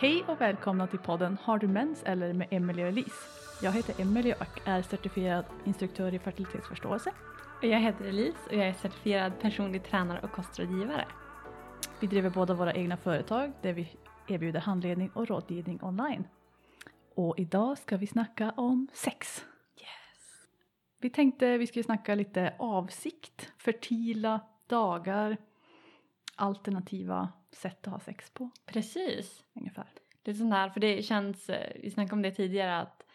[0.00, 3.28] Hej och välkomna till podden Har du mens eller med Emelie och Elise.
[3.62, 7.12] Jag heter Emelie och är certifierad instruktör i fertilitetsförståelse.
[7.58, 11.06] Och jag heter Elise och jag är certifierad personlig tränare och kostrådgivare.
[12.00, 13.96] Vi driver båda våra egna företag där vi
[14.28, 16.24] erbjuder handledning och rådgivning online.
[17.14, 19.44] Och idag ska vi snacka om sex.
[19.76, 20.48] Yes.
[21.00, 25.36] Vi tänkte vi skulle snacka lite avsikt, fertila dagar,
[26.36, 29.44] alternativa sätt att ha sex på Precis.
[29.54, 29.86] ungefär.
[30.24, 33.06] Lite sån där, för det känns, eh, vi snackade om det tidigare att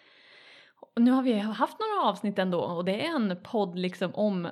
[0.95, 4.49] nu har vi haft några avsnitt ändå och det är en podd liksom om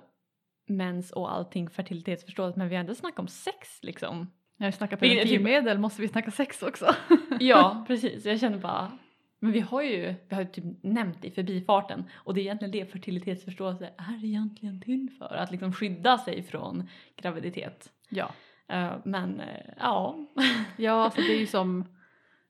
[0.66, 4.32] mens och allting fertilitetsförståelse men vi har inte snackat om sex liksom.
[4.58, 6.96] När vi snackar preventivmedel måste vi snacka sex också.
[7.40, 8.26] Ja, precis.
[8.26, 8.92] Jag känner bara,
[9.40, 12.44] men vi har ju, vi har ju typ nämnt det i förbifarten och det är
[12.44, 15.36] egentligen det fertilitetsförståelse är egentligen till för.
[15.36, 17.92] Att liksom skydda sig från graviditet.
[18.10, 18.32] Ja.
[18.70, 20.16] Eh, men eh, ja.
[20.78, 21.86] Ja, alltså det är ju som,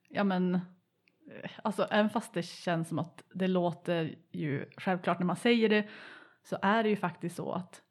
[0.09, 5.25] ja men, eh, alltså även fast det känns som att det låter ju självklart när
[5.25, 5.87] man säger det
[6.43, 7.81] så är det ju faktiskt så att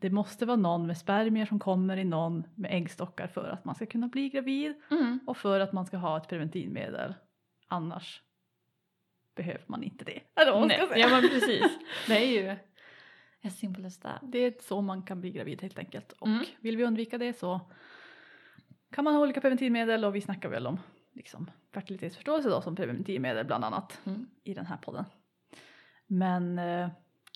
[0.00, 3.74] det måste vara någon med spermier som kommer i någon med äggstockar för att man
[3.74, 5.20] ska kunna bli gravid Mm.
[5.26, 7.14] och för att man ska ha ett preventivmedel.
[7.68, 8.22] Annars
[9.36, 10.20] behöver man inte det.
[10.40, 11.08] Eller vad man ska Nej, säga.
[11.08, 11.78] ja men precis.
[12.06, 12.56] Det är ju
[13.44, 14.18] as simple as that.
[14.22, 16.12] Det är så man kan bli gravid helt enkelt.
[16.12, 16.44] Och Mm.
[16.60, 17.60] vill vi undvika det så
[18.92, 20.80] kan man ha olika preventivmedel och vi snackar väl om
[21.12, 24.26] liksom, fertilitetsförståelse då som preventivmedel bland annat Mm.
[24.44, 25.04] i den här podden.
[26.06, 26.88] Men eh,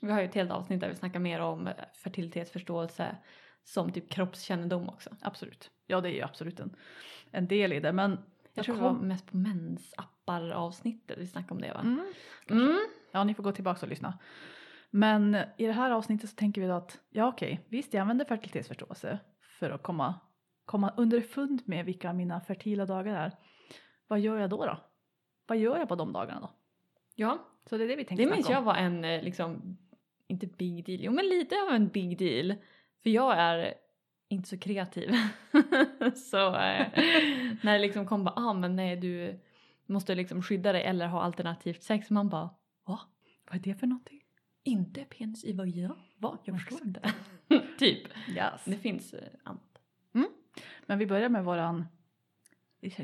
[0.03, 1.69] Vi har ju ett helt avsnitt där vi snackar mer om
[2.05, 3.17] fertilitetsförståelse
[3.65, 5.11] som typ kroppskännedom också.
[5.21, 6.77] absolut, ja det är ju absolut en,
[7.31, 7.93] en del i det.
[7.93, 8.19] Men
[8.55, 11.81] Jag tror det var mest på mensappar avsnittet vi snackade om det va?
[11.81, 12.13] Mm,
[12.51, 12.79] Mm.
[13.13, 14.19] ja, ni får gå tillbaka och lyssna.
[14.95, 18.25] Men i det här avsnittet så tänker vi då att ja okej, visst jag använder
[18.25, 19.19] fertilitetsförståelse
[19.59, 20.15] för att komma,
[20.65, 23.33] komma underfund med vilka mina fertila dagar är.
[24.07, 24.79] Vad gör jag då då?
[25.47, 26.51] Vad gör jag på de dagarna då?
[27.15, 29.79] Ja, Så det är det vi tänkte det minns jag var en eh, liksom,
[30.27, 32.55] inte big deal, jo men lite av en big deal.
[33.03, 33.75] För jag är
[34.29, 35.11] inte så kreativ.
[36.31, 36.87] så eh,
[37.63, 39.41] när det liksom kom bara, ah men nej du
[39.87, 42.11] måste liksom skydda dig eller ha alternativt sex.
[42.11, 42.51] Man bara,
[42.87, 43.01] va?
[43.51, 44.22] Vad är det för någonting?
[44.65, 45.97] Inte penis i vagina?
[46.17, 46.39] Va?
[46.45, 46.87] Jag förstår Exakt.
[47.49, 47.69] inte.
[47.79, 48.09] typ.
[48.29, 48.65] Yes.
[48.65, 49.79] Det finns eh, annat.
[50.87, 51.87] Men vi börjar med våran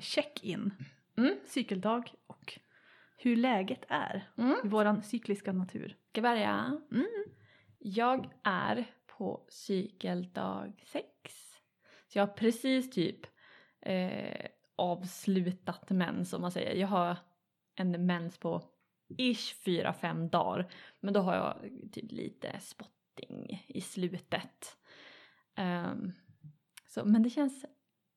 [0.01, 0.71] check-in.
[1.17, 1.35] Mm.
[1.47, 2.59] Cykeldag och
[3.19, 4.57] hur läget är Mm.
[4.65, 5.97] i våran cykliska natur.
[6.09, 6.81] Ska jag börja?
[6.93, 7.07] Mm.
[7.79, 11.07] Jag är på cykeldag sex.
[12.09, 13.27] Så jag har precis typ
[13.81, 14.47] eh,
[14.77, 16.75] avslutat mens om man säger.
[16.81, 17.17] Jag har
[17.75, 18.63] en mens på
[19.09, 20.73] ish 4-5 dagar.
[21.01, 24.77] Men då har jag typ lite spotting i slutet.
[25.55, 26.13] Ehm,
[26.87, 27.65] så, men det känns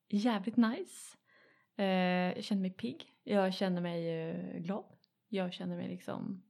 [0.10, 1.18] jävligt nice.
[1.76, 1.86] Eh,
[2.36, 3.06] jag känner mig pigg.
[3.24, 4.96] Jag känner mig eh, glad.
[5.30, 6.44] Jag känner mig liksom...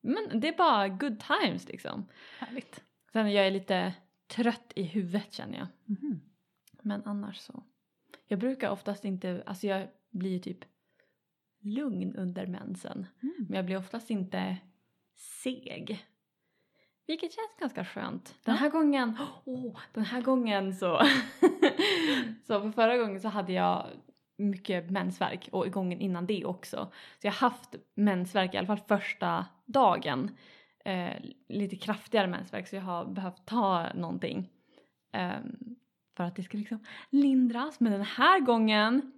[0.00, 2.08] Men det är bara good times liksom.
[2.38, 2.84] Härligt.
[3.12, 3.94] Sen jag är lite
[4.26, 5.66] trött i huvudet känner jag.
[5.84, 6.20] Mhm.
[6.82, 7.62] Men annars så.
[8.26, 10.64] Jag brukar oftast inte, alltså jag blir typ
[11.66, 13.06] lugn under mensen.
[13.22, 13.34] Mm.
[13.48, 14.56] Men jag blir oftast inte
[15.42, 16.06] seg.
[17.06, 18.34] Vilket känns ganska skönt.
[18.44, 18.60] Den Ja.
[18.60, 21.00] här gången, åh, den här gången så,
[22.46, 23.86] så för förra gången så hade jag
[24.38, 26.92] mycket mensvärk och gången innan det också.
[27.20, 30.30] Så jag har haft mensvärk i alla fall första dagen.
[30.84, 31.12] Eh,
[31.48, 34.50] lite kraftigare mensvärk så jag har behövt ta någonting.
[35.12, 35.56] ehm,
[36.16, 37.80] för att det ska liksom lindras.
[37.80, 39.12] Men den här gången,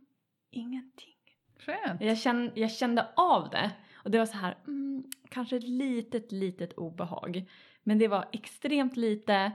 [0.50, 1.14] ingenting.
[1.58, 2.00] Skönt.
[2.00, 6.32] Jag kände, jag kände av det och det var så här, mm, kanske ett litet,
[6.32, 7.50] litet obehag.
[7.82, 9.52] Men det var extremt lite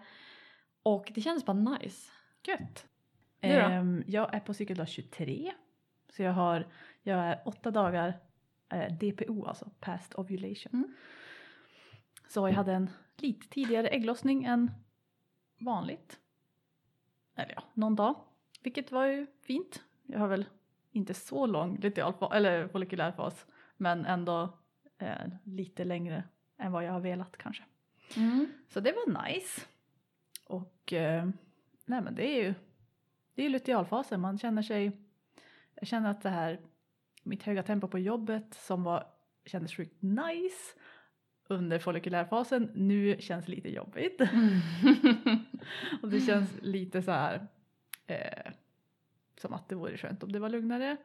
[0.84, 2.12] och det kändes bara nice.
[2.48, 2.88] Gött.
[3.40, 3.56] Du då?
[3.56, 5.54] Ehm, jag är på cykeldag 23.
[6.10, 6.68] Så jag har,
[7.04, 8.20] jag är åtta dagar
[8.70, 10.74] eh, DPO, alltså past ovulation.
[10.74, 10.96] Mm.
[12.28, 14.72] Så jag hade en lite tidigare ägglossning än
[15.60, 16.20] vanligt.
[17.36, 18.16] Eller ja, någon dag.
[18.64, 19.84] Vilket var ju fint.
[20.04, 20.46] Jag har väl
[20.94, 23.46] inte så lång lutealfas, eller follikulärfas.
[23.78, 24.58] Men ändå
[24.98, 26.24] eh, lite längre
[26.58, 27.64] än vad jag har velat kanske.
[28.70, 29.62] Så det var nice.
[30.48, 31.30] Och eh,
[31.86, 32.54] nej men det är ju
[33.36, 34.22] det är ju lutealfasen.
[34.22, 34.92] Man känner sig,
[35.76, 36.60] jag känner att det här,
[37.24, 39.08] mitt höga tempo på jobbet som var,
[39.46, 40.80] kändes sjukt nice
[41.48, 44.22] under follikulärfasen nu känns lite jobbigt.
[44.22, 44.60] Mm.
[46.02, 47.48] Och det känns lite så här
[48.08, 48.52] eh,
[49.44, 50.98] som att det vore skönt om det var lugnare.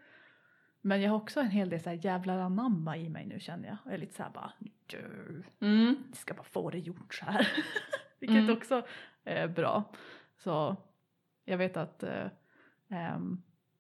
[0.80, 3.68] Men jag har också en hel del så här jävlar anamma i mig nu känner
[3.68, 3.76] jag.
[3.84, 4.52] Jag är lite så här bara,
[4.86, 5.96] "Du, Mm.
[6.08, 7.48] jag ska bara få det gjort så här.
[8.20, 8.56] Vilket Mm.
[8.56, 8.86] också
[9.24, 9.92] är bra.
[10.36, 10.76] Så
[11.44, 12.26] jag vet att eh,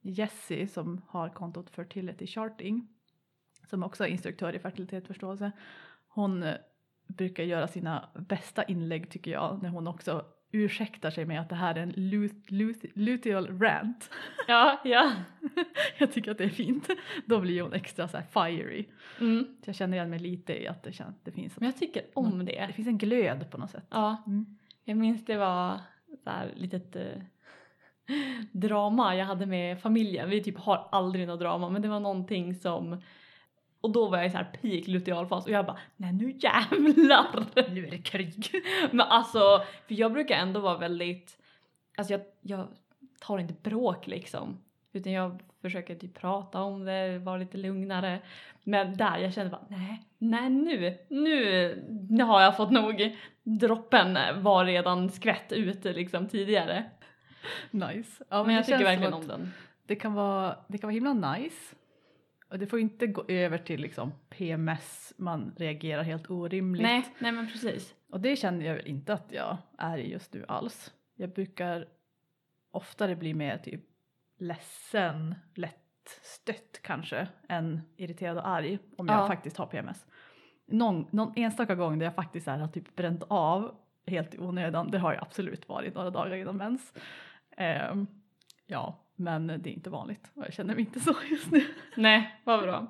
[0.00, 2.88] Jessie som har kontot Fertility Charting
[3.66, 5.52] som också är instruktör i fertilitetsförståelse.
[6.08, 6.54] Hon eh,
[7.06, 11.54] brukar göra sina bästa inlägg tycker jag när hon också ursäktar sig med att det
[11.54, 14.10] här är en luth, luteal rant.
[14.48, 15.12] Ja, ja.
[15.98, 16.88] jag tycker att det är fint.
[17.26, 18.84] Då blir hon extra så fiery.
[19.20, 19.44] Mm.
[19.64, 22.02] Så jag känner igen mig lite i att det, känns, det finns Men jag tycker
[22.14, 22.72] om det det.
[22.72, 23.86] finns en glöd på något sätt.
[23.90, 24.46] Ja, Mm.
[24.84, 25.80] jag minns det var
[26.24, 27.22] så här litet eh,
[28.52, 30.30] drama jag hade med familjen.
[30.30, 33.02] Vi typ har aldrig något drama men det var någonting som
[33.80, 37.70] och då var jag i så här peak lutealfas och jag bara nej nu jävlar.
[37.74, 38.50] Nu är det krig.
[38.90, 41.38] Men alltså, för jag brukar ändå vara väldigt,
[41.96, 42.68] alltså jag, jag
[43.20, 44.58] tar inte bråk liksom.
[44.92, 48.18] Utan jag försöker typ prata om det, vara lite lugnare.
[48.64, 53.16] Men där jag kände bara nej, nej nu, nu, nu har jag fått nog.
[53.42, 56.84] Droppen var redan skvätt ut liksom tidigare.
[57.70, 58.24] nice.
[58.28, 59.52] Ja, Men jag det tycker verkligen om den.
[59.86, 61.74] Det kan, vara, det kan vara himla nice.
[62.50, 66.82] Och det får inte gå över till liksom PMS, man reagerar helt orimligt.
[66.82, 67.94] Nej, nej men precis.
[68.10, 70.92] Och det känner jag inte att jag är i just nu alls.
[71.14, 71.88] Jag brukar
[72.70, 73.80] oftare bli mer typ
[74.38, 79.26] ledsen, lättstött kanske, än irriterad och arg om jag Ja.
[79.26, 80.06] faktiskt har PMS.
[80.66, 83.74] Någon, någon enstaka gång där jag faktiskt här har typ bränt av
[84.06, 86.92] helt i onödan, det har jag absolut varit några dagar innan mens.
[87.56, 88.06] Ehm,
[88.66, 91.64] ja, men det är inte vanligt och jag känner mig inte så just nu.
[91.96, 92.86] Nej, vad bra.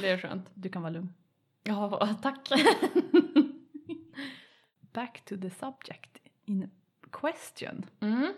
[0.00, 0.50] Det är skönt.
[0.54, 1.14] Du kan vara lugn.
[1.62, 2.48] Ja, tack.
[4.92, 6.70] Back to the subject in
[7.10, 7.86] question.
[8.00, 8.32] Mm.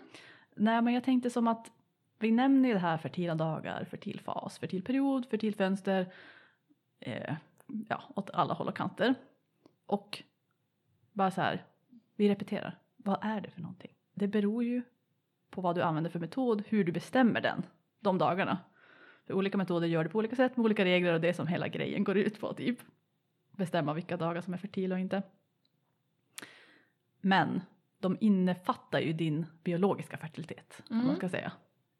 [0.55, 1.71] Nej men jag tänkte som att
[2.19, 6.13] vi nämner ju det här fertila dagar, fertil fas, fertil period, fertil fönster.
[6.99, 7.35] Eh,
[7.89, 9.15] ja, åt alla håll och kanter.
[9.85, 10.23] Och
[11.11, 11.65] bara så här,
[12.15, 12.79] vi repeterar.
[12.97, 13.91] Vad är det för någonting?
[14.13, 14.81] Det beror ju
[15.49, 17.63] på vad du använder för metod, hur du bestämmer den
[17.99, 18.57] de dagarna.
[19.27, 21.47] För olika metoder gör det på olika sätt med olika regler och det är som
[21.47, 22.79] hela grejen går ut på typ.
[23.51, 25.23] Bestämma vilka dagar som är fertila och inte.
[27.21, 27.61] Men
[27.99, 30.81] de innefattar ju din biologiska fertilitet.
[30.89, 31.15] Om man Mm.
[31.17, 31.51] ska säga.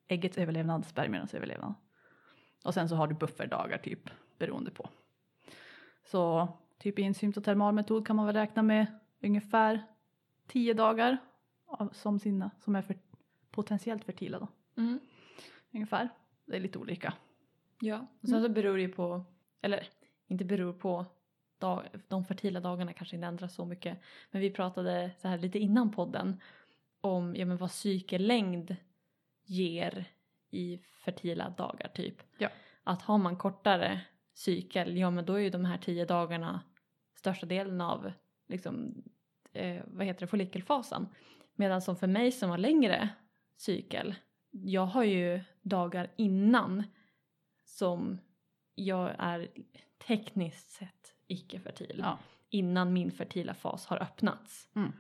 [0.08, 1.74] Äggets överlevnad, spermiernas överlevnad.
[2.66, 4.90] Och sen så har du bufferdagar typ beroende på.
[6.04, 6.48] Så
[6.80, 8.86] typ i en symptotermal metod kan man väl räkna med
[9.24, 9.84] ungefär
[10.48, 11.18] 10 dagar
[11.68, 12.96] av, som sina som är för,
[13.56, 14.48] potentiellt fertila då.
[14.78, 15.00] Mm.
[15.74, 16.10] Ungefär.
[16.46, 17.14] Det är lite olika.
[17.82, 19.24] Ja, och sen så beror det ju på,
[19.62, 19.88] eller
[20.28, 21.06] inte beror på,
[21.60, 24.00] dag, de fertila dagarna kanske inte ändras så mycket.
[24.32, 26.42] Men vi pratade så här lite innan podden
[27.02, 28.76] om ja, men vad cykellängd
[29.44, 30.06] ger
[30.50, 32.22] i fertila dagar typ.
[32.38, 32.50] Ja.
[32.84, 34.02] Att har man kortare
[34.34, 36.62] cykel, ja men då är ju de här tio dagarna
[37.16, 38.12] största delen av
[38.48, 39.04] liksom,
[39.54, 41.08] eh, vad heter det, follikelfasen.
[41.56, 43.10] Medan som för mig som har längre
[43.58, 44.16] cykel,
[44.52, 46.84] jag har ju dagar innan
[47.64, 48.18] som
[48.76, 49.48] jag är
[50.08, 52.00] tekniskt sett icke-fertil.
[52.04, 52.18] Ja.
[52.50, 54.70] Innan min fertila fas har öppnats.
[54.76, 54.92] Mm.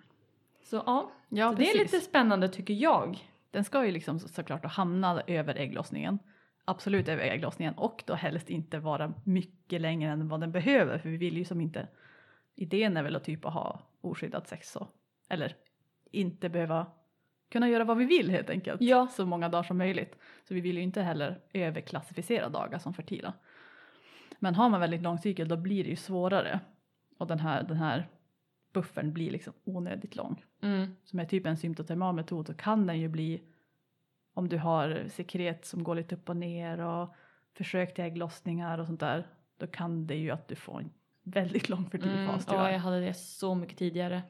[0.63, 3.29] Så ja, Ja, så det är lite spännande tycker jag.
[3.51, 6.19] Den ska ju liksom så- såklart hamna över ägglossningen.
[6.65, 11.09] Absolut över ägglossningen och då helst inte vara mycket längre än vad den behöver för
[11.09, 11.87] vi vill ju som inte
[12.55, 14.87] idén är väl att typ ha oskyddat sex så
[15.29, 15.55] eller
[16.11, 16.87] inte behöva
[17.49, 19.07] kunna göra vad vi vill helt enkelt Ja.
[19.07, 20.15] så många dagar som möjligt.
[20.47, 23.33] Så vi vill ju inte heller överklassificera dagar som fertila.
[24.39, 26.59] Men har man väldigt lång cykel då blir det ju svårare
[27.17, 28.07] och den här, den här
[28.73, 30.95] buffern blir liksom onödigt lång Mm.
[31.03, 33.41] som är typ en symptotermal metod så kan den ju bli
[34.33, 37.15] om du har sekret som går lite upp och ner och
[37.53, 40.89] försök till ägglossningar och sånt där då kan det ju att du får en
[41.23, 42.27] väldigt lång fertil Mm.
[42.27, 42.71] fas Ja, tyvärr.
[42.71, 44.21] jag hade det så mycket tidigare.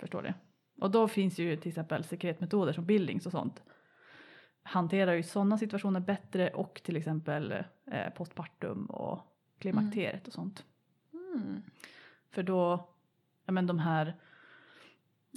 [0.00, 0.34] Förstår det.
[0.78, 3.62] Och då finns ju till exempel sekretmetoder som bildings och sånt
[4.62, 7.52] hanterar ju sådana situationer bättre och till exempel
[7.86, 9.20] eh, postpartum och
[9.58, 10.64] klimakteriet och sånt.
[11.12, 11.62] Mm.
[12.30, 12.88] För då,
[13.44, 14.14] ja men de här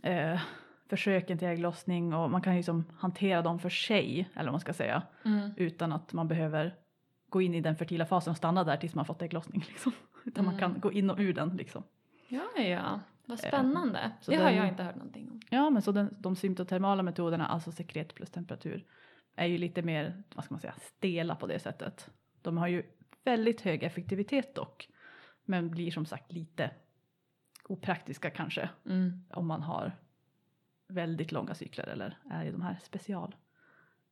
[0.03, 0.41] eh,
[0.89, 4.59] försöken till ägglossning och man kan ju som hantera dem för sig, eller vad man
[4.61, 5.51] ska säga, Mm.
[5.57, 6.75] utan att man behöver
[7.29, 9.65] gå in i den fertila fasen och stanna där tills man fått ägglossning.
[9.67, 9.91] Liksom.
[10.25, 10.59] Utan man Mm.
[10.73, 11.83] kan gå in och ur den liksom.
[12.27, 12.99] Ja, ja.
[13.25, 14.11] Vad Eh, spännande.
[14.21, 15.39] så det har den- jag inte hört någonting om.
[15.49, 18.85] Ja, men så den, de symptotermala metoderna, alltså sekret plus temperatur,
[19.35, 22.09] är ju lite mer, vad ska man säga, stela på det sättet.
[22.41, 22.83] De har ju
[23.23, 24.89] väldigt hög effektivitet dock,
[25.45, 26.71] men blir som sagt lite
[27.67, 29.23] opraktiska kanske Mm.
[29.29, 29.91] om man har
[30.87, 33.35] väldigt långa cykler eller är i de här special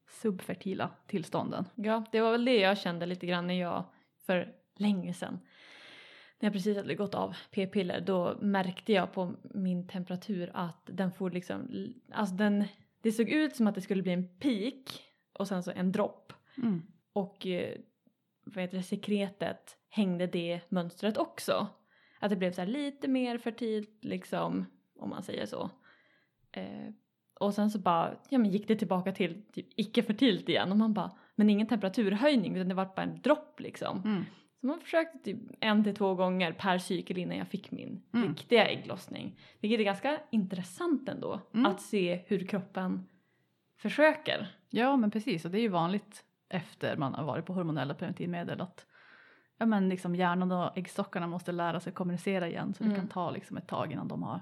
[0.10, 1.66] subfertila tillstånden.
[1.76, 3.84] Ja, det var väl det jag kände lite grann när jag
[4.26, 5.40] för länge sedan
[6.40, 11.12] när jag precis hade gått av p-piller då märkte jag på min temperatur att den
[11.12, 11.70] får liksom,
[12.12, 12.66] alltså den,
[13.02, 15.04] det såg ut som att det skulle bli en peak
[15.34, 16.34] och sen så en dropp.
[16.58, 16.82] Mm.
[17.14, 17.78] och eh,
[18.44, 21.68] vad heter det, sekretet hängde det mönstret också.
[22.20, 24.66] Att det blev så lite mer fertilt liksom,
[25.00, 25.70] om man säger så.
[26.52, 26.90] Eh,
[27.40, 30.94] och sen så bara, ja men gick det tillbaka till typ icke-fertilt igen och man
[30.94, 34.02] bara, men ingen temperaturhöjning utan det var bara en dropp liksom.
[34.06, 34.26] Mm.
[34.62, 38.28] Så man försökte typ en till två gånger per cykel innan jag fick min Mm.
[38.30, 39.40] riktiga ägglossning.
[39.60, 41.66] Vilket är ganska intressant ändå Mm.
[41.66, 43.06] att se hur kroppen
[43.78, 44.48] försöker.
[44.70, 48.62] Ja men precis och det är ju vanligt efter man har varit på hormonella preventivmedel
[48.62, 48.86] att
[49.58, 53.00] ja, men liksom hjärnan och äggstockarna måste lära sig kommunicera igen så det Mm.
[53.00, 54.42] kan ta liksom ett tag innan de har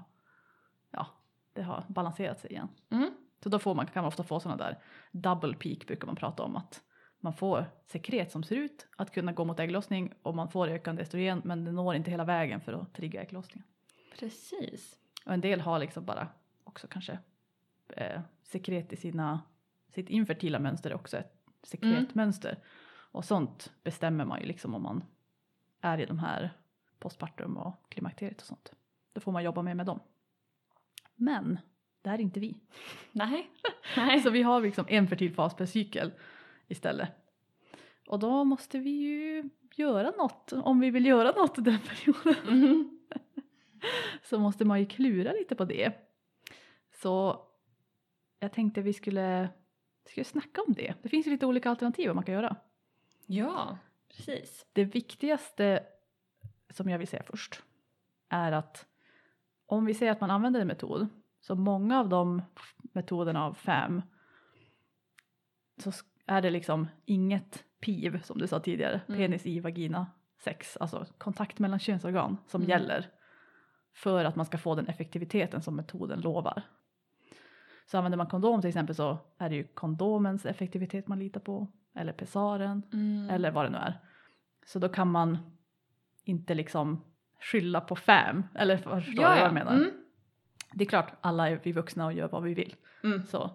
[0.90, 1.06] ja,
[1.52, 2.68] det har balanserat sig igen.
[2.90, 3.10] Mm.
[3.42, 4.78] Så då får man, kan man ofta få sådana där
[5.12, 6.82] double peak brukar man prata om att
[7.20, 11.02] man får sekret som ser ut att kunna gå mot ägglossning och man får ökande
[11.02, 13.68] estrogen men det når inte hela vägen för att trigga ägglossningen.
[14.18, 14.98] Precis.
[15.26, 16.28] Och en del har liksom bara
[16.64, 17.18] också kanske
[17.88, 19.40] eh, sekret i sina,
[19.88, 22.58] sitt infertila mönster är också ett sekretmönster.
[23.10, 25.04] Och sånt bestämmer man ju liksom om man
[25.80, 26.50] är i de här
[26.98, 28.72] postpartum och klimakteriet och sånt.
[29.12, 30.00] Då får man jobba mer med dem.
[31.14, 31.58] Men
[32.02, 32.60] det här är inte vi.
[33.12, 33.50] Nej.
[33.96, 34.20] Nej.
[34.20, 36.12] Så vi har liksom en fertil fas per cykel
[36.68, 37.08] istället.
[38.06, 43.00] Och då måste vi ju göra något, om vi vill göra något den perioden Mhm.
[44.22, 45.92] så måste man ju klura lite på det.
[46.92, 47.44] Så
[48.38, 49.48] jag tänkte vi skulle,
[50.06, 50.94] skulle snacka om det.
[51.02, 52.56] Det finns ju lite olika alternativ vad man kan göra.
[53.26, 53.78] Ja,
[54.16, 54.66] precis.
[54.72, 55.86] Det viktigaste
[56.70, 57.62] som jag vill säga först
[58.28, 58.86] är att
[59.66, 61.08] om vi säger att man använder en metod
[61.40, 62.42] så många av de
[62.92, 64.02] metoderna av fem
[65.76, 65.92] så
[66.28, 69.18] är det liksom inget PIV som du sa tidigare, Mm.
[69.20, 70.06] penis i vagina
[70.44, 72.70] sex, alltså kontakt mellan könsorgan som Mm.
[72.70, 73.06] gäller
[73.94, 76.62] för att man ska få den effektiviteten som metoden lovar.
[77.86, 81.66] Så använder man kondom till exempel så är det ju kondomens effektivitet man litar på
[81.94, 83.30] eller pessaren Mm.
[83.30, 83.98] eller vad det nu är.
[84.66, 85.38] Så då kan man
[86.24, 87.04] inte liksom
[87.40, 89.72] skylla på fam, eller förstår du vad jag menar?
[89.74, 89.90] Mm.
[90.72, 92.76] Det är klart, alla är vi vuxna och gör vad vi vill.
[93.04, 93.26] Mm.
[93.26, 93.50] Så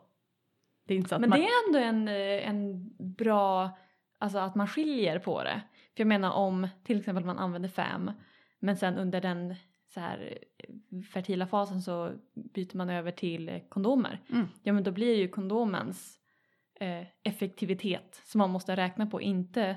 [0.85, 1.39] det är inte så att Men man...
[1.39, 3.69] det är ändå en, eh, en bra,
[4.17, 5.61] alltså att man skiljer på det.
[5.95, 8.11] För jag menar om till exempel man använder fem
[8.59, 9.55] men sen under den
[9.93, 14.19] så här eh, fertila fasen så byter man över till kondomer.
[14.29, 14.47] Mm.
[14.63, 16.19] Ja men då blir ju kondomens
[16.79, 19.75] eh, effektivitet som man måste räkna på inte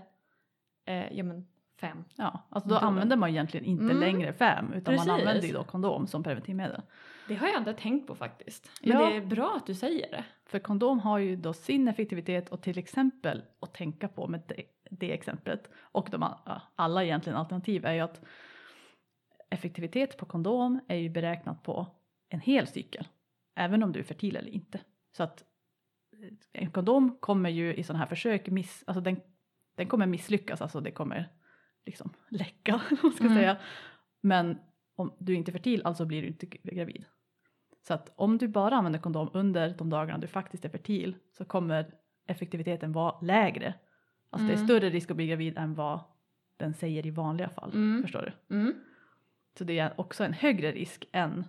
[0.87, 1.47] eh, ja men
[1.81, 2.05] fem.
[2.17, 2.89] Ja, alltså då Metoden.
[2.89, 4.01] använder man egentligen inte Mm.
[4.01, 5.07] längre fam utan Precis.
[5.07, 6.83] man använder ju då kondom som preventivmedel.
[7.28, 8.71] Det har jag inte tänkt på faktiskt.
[8.83, 9.11] Men Ja.
[9.11, 10.25] det är bra att du säger det.
[10.47, 14.62] För kondom har ju då sin effektivitet och till exempel att tänka på med det,
[14.90, 16.35] det exemplet och de
[16.76, 18.21] alla egentligen alternativ är ju att
[19.50, 21.87] effektivitet på kondom är ju beräknat på
[22.28, 23.09] en hel cykel.
[23.56, 24.80] Även om du är fertil eller inte.
[25.16, 25.45] Så att
[26.23, 29.21] eh, en kondom kommer ju i sådana här försök miss, alltså den,
[29.76, 31.28] den kommer misslyckas, alltså det kommer
[31.87, 33.37] liksom läcka, man ska Mm.
[33.37, 33.56] säga.
[34.21, 34.59] Men
[34.97, 37.04] om du är inte fertil, alltså blir du inte gravid.
[37.87, 41.45] Så att om du bara använder kondom under de dagarna du faktiskt är fertil så
[41.45, 41.95] kommer
[42.26, 43.75] effektiviteten vara lägre.
[44.31, 44.66] Alltså det är Mm.
[44.66, 46.00] större risk att bli gravid än vad
[46.57, 47.71] den säger i vanliga fall.
[47.75, 48.02] Mm.
[48.02, 48.55] Förstår du?
[48.57, 48.75] Mm.
[49.59, 51.45] Så det är också en högre risk än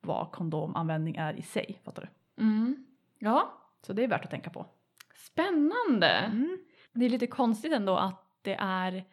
[0.00, 1.80] vad kondomanvändning är i sig.
[1.84, 2.02] Fattar
[2.36, 2.42] du?
[2.42, 2.86] Mm.
[3.18, 3.52] Ja,
[3.82, 4.66] Så det är värt att tänka på.
[5.14, 6.08] spännande.
[6.08, 6.58] Mm.
[6.92, 9.04] Det är lite konstigt ändå att det är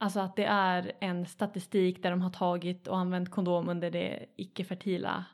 [0.00, 4.26] Alltså att det är en statistik där de har tagit och använt kondom under de
[4.36, 5.24] icke-fertila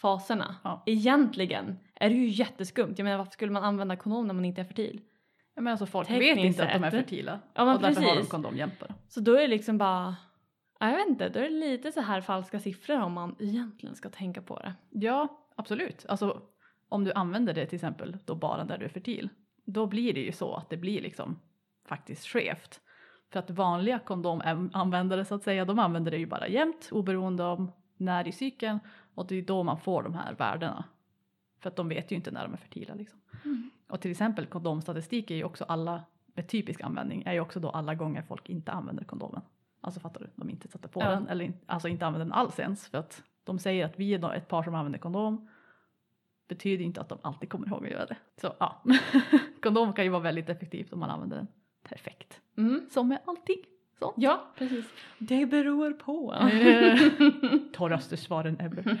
[0.00, 0.56] faserna.
[0.64, 0.82] Ja.
[0.86, 2.94] Egentligen är det ju jätteskumt.
[2.96, 5.00] Jag menar varför skulle man använda kondom när man inte är fertil?
[5.54, 7.40] Jag menar alltså folk Tekniskt vet inte att de är fertila.
[7.54, 8.30] Ja men och därför har de precis.
[8.30, 8.94] kondom bara.
[9.08, 10.16] Så då är det liksom bara,
[10.80, 13.94] ja, jag vet inte, då är det lite så här falska siffror om man egentligen
[13.94, 14.74] ska tänka på det.
[14.90, 16.06] Ja, absolut.
[16.08, 16.42] Alltså
[16.88, 19.28] om du använder det till exempel då bara när du är fertil.
[19.64, 21.40] Då blir det ju så att det blir liksom
[21.88, 22.80] faktiskt skevt.
[23.30, 27.72] För att vanliga kondomanvändare så att säga, de använder det ju bara jämt oberoende om
[27.96, 28.80] när i cykeln
[29.14, 30.84] och det är då man får de här värdena.
[31.60, 33.20] För att de vet ju inte när de är fertila liksom.
[33.44, 33.70] Mm.
[33.88, 37.70] Och till exempel kondomstatistik är ju också alla med typisk användning är ju också då
[37.70, 39.42] alla gånger folk inte använder kondomen.
[39.80, 40.30] Alltså fattar du?
[40.36, 41.10] De inte sätter på Ja.
[41.10, 44.34] den eller alltså inte använder den alls ens för att de säger att vi är
[44.34, 45.48] ett par som använder kondom
[46.48, 48.16] betyder inte att de alltid kommer ihåg att göra det.
[48.40, 48.82] Så ja,
[49.62, 51.46] kondom kan ju vara väldigt effektivt om man använder den
[51.88, 52.40] perfekt.
[52.56, 52.86] Mm.
[52.90, 53.58] Som med allting.
[53.98, 54.14] Så.
[54.16, 54.86] Ja, precis.
[55.18, 56.34] Det beror på.
[57.72, 58.98] Torraste svaren ever.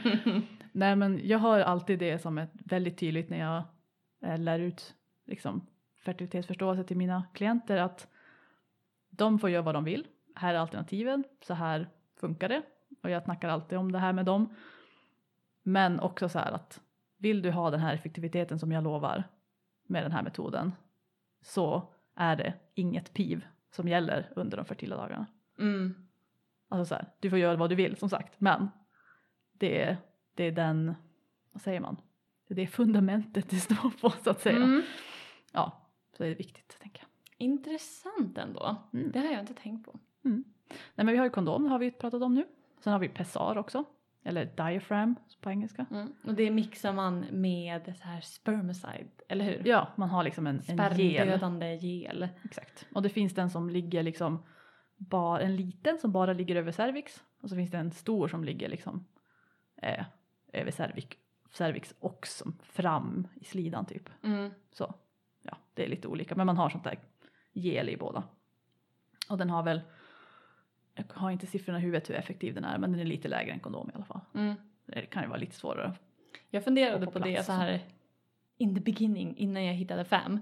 [0.72, 3.62] Nej men jag har alltid det som ett väldigt tydligt när jag
[4.30, 4.94] eh, lär ut
[5.26, 5.66] liksom,
[6.04, 8.08] fertilitetsförståelse till mina klienter att
[9.10, 10.06] de får göra vad de vill.
[10.34, 12.62] Här är alternativen, så här funkar det.
[13.02, 14.54] Och jag snackar alltid om det här med dem.
[15.62, 16.80] Men också så här att
[17.16, 19.24] vill du ha den här effektiviteten som jag lovar
[19.86, 20.72] med den här metoden
[21.42, 25.26] så är det inget PIV som gäller under de fertila dagarna.
[25.58, 25.94] Mm.
[26.68, 28.68] Alltså så här, du får göra vad du vill som sagt men
[29.52, 29.96] det är,
[30.34, 30.94] det är den,
[31.52, 31.96] vad säger man,
[32.48, 34.56] det är fundamentet det står på så att säga.
[34.56, 34.82] Mm.
[35.52, 37.08] Ja, så det är viktigt tänker jag.
[37.46, 38.76] Intressant ändå.
[38.92, 39.10] Mm.
[39.12, 39.98] Det har jag inte tänkt på.
[40.94, 42.46] Nej men vi har ju kondom, det har vi pratat om nu.
[42.80, 43.84] Sen har vi pessar också,
[44.22, 45.86] eller diaphragm på engelska.
[45.90, 46.12] Mm.
[46.24, 49.62] Och det mixar man med så här spermicide, eller hur?
[49.64, 50.94] Ja, man har liksom en, en gel.
[50.94, 52.28] Spermdödande gel.
[52.44, 52.86] Exakt.
[52.94, 54.42] Och det finns den som ligger liksom,
[54.96, 57.24] bara, en liten som bara ligger över cervix.
[57.40, 59.06] Och så finns det en stor som ligger liksom
[59.82, 60.04] eh,
[60.52, 61.16] över cervix,
[61.50, 64.10] cervix och som fram i slidan typ.
[64.22, 64.50] Mm.
[64.72, 64.94] Så
[65.42, 66.34] ja, det är lite olika.
[66.34, 66.98] Men man har sånt där
[67.52, 68.22] gel i båda.
[69.28, 69.80] Och den har väl,
[71.08, 73.52] jag har inte siffrorna i huvudet hur effektiv den är men den är lite lägre
[73.52, 74.20] än kondom i alla fall.
[74.34, 74.54] Mm.
[74.86, 75.92] Det kan ju vara lite svårare.
[76.50, 77.80] Jag funderade på, på det så här
[78.58, 80.40] in the beginning innan jag hittade fem.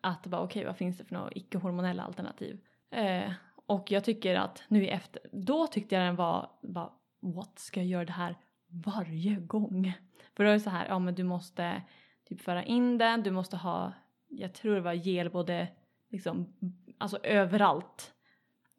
[0.00, 2.58] Att bara okej vad finns det för några icke-hormonella alternativ?
[2.90, 3.32] Eh,
[3.66, 7.80] och jag tycker att nu i efter, då tyckte jag den var bara what ska
[7.80, 8.36] jag göra det här
[8.68, 9.92] varje gång?
[10.36, 11.82] För då är det så här, ja men du måste
[12.28, 13.92] typ föra in den, du måste ha,
[14.28, 15.68] jag tror det var gel både
[16.10, 16.52] liksom,
[16.98, 18.14] alltså överallt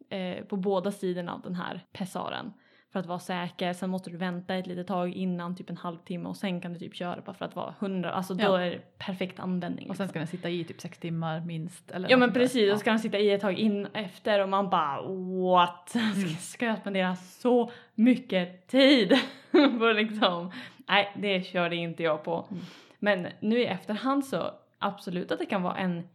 [0.09, 2.53] eh, på båda sidorna av den här pessaren
[2.91, 3.73] för att vara säker.
[3.73, 6.79] Sen måste du vänta ett litet tag innan, typ en halvtimme och sen kan du
[6.79, 8.11] typ köra bara för att vara hundra.
[8.11, 8.61] Alltså då Ja.
[8.61, 9.89] är det perfekt användning.
[9.89, 10.07] Och sen liksom.
[10.09, 11.91] ska den sitta i typ sex timmar minst.
[11.91, 12.39] Eller Ja men där.
[12.39, 12.73] precis, Ja.
[12.73, 15.01] och ska den sitta i ett tag in efter och man bara
[15.41, 15.95] what?
[16.15, 16.29] Mm.
[16.29, 19.13] Ska jag spendera så mycket tid
[19.79, 20.51] på liksom?
[20.87, 22.45] Nej det körde inte jag på.
[22.51, 22.63] Mm.
[22.99, 26.07] Men nu i efterhand så absolut att det kan vara en,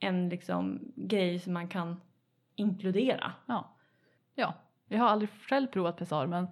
[0.00, 2.00] en liksom grej som man kan
[2.60, 3.32] inkludera.
[3.46, 3.76] Ja.
[4.34, 4.54] ja,
[4.88, 6.48] jag har aldrig själv provat pessar men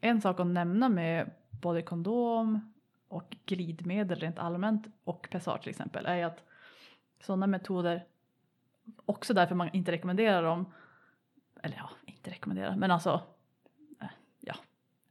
[0.00, 2.72] en sak att nämna med både kondom
[3.08, 6.44] och glidmedel rent allmänt och pessar till exempel är ju att
[7.20, 8.04] sådana metoder,
[9.04, 10.72] också därför man inte rekommenderar dem,
[11.62, 13.22] eller ja, inte rekommenderar, men alltså
[14.00, 14.08] eh,
[14.40, 14.54] ja,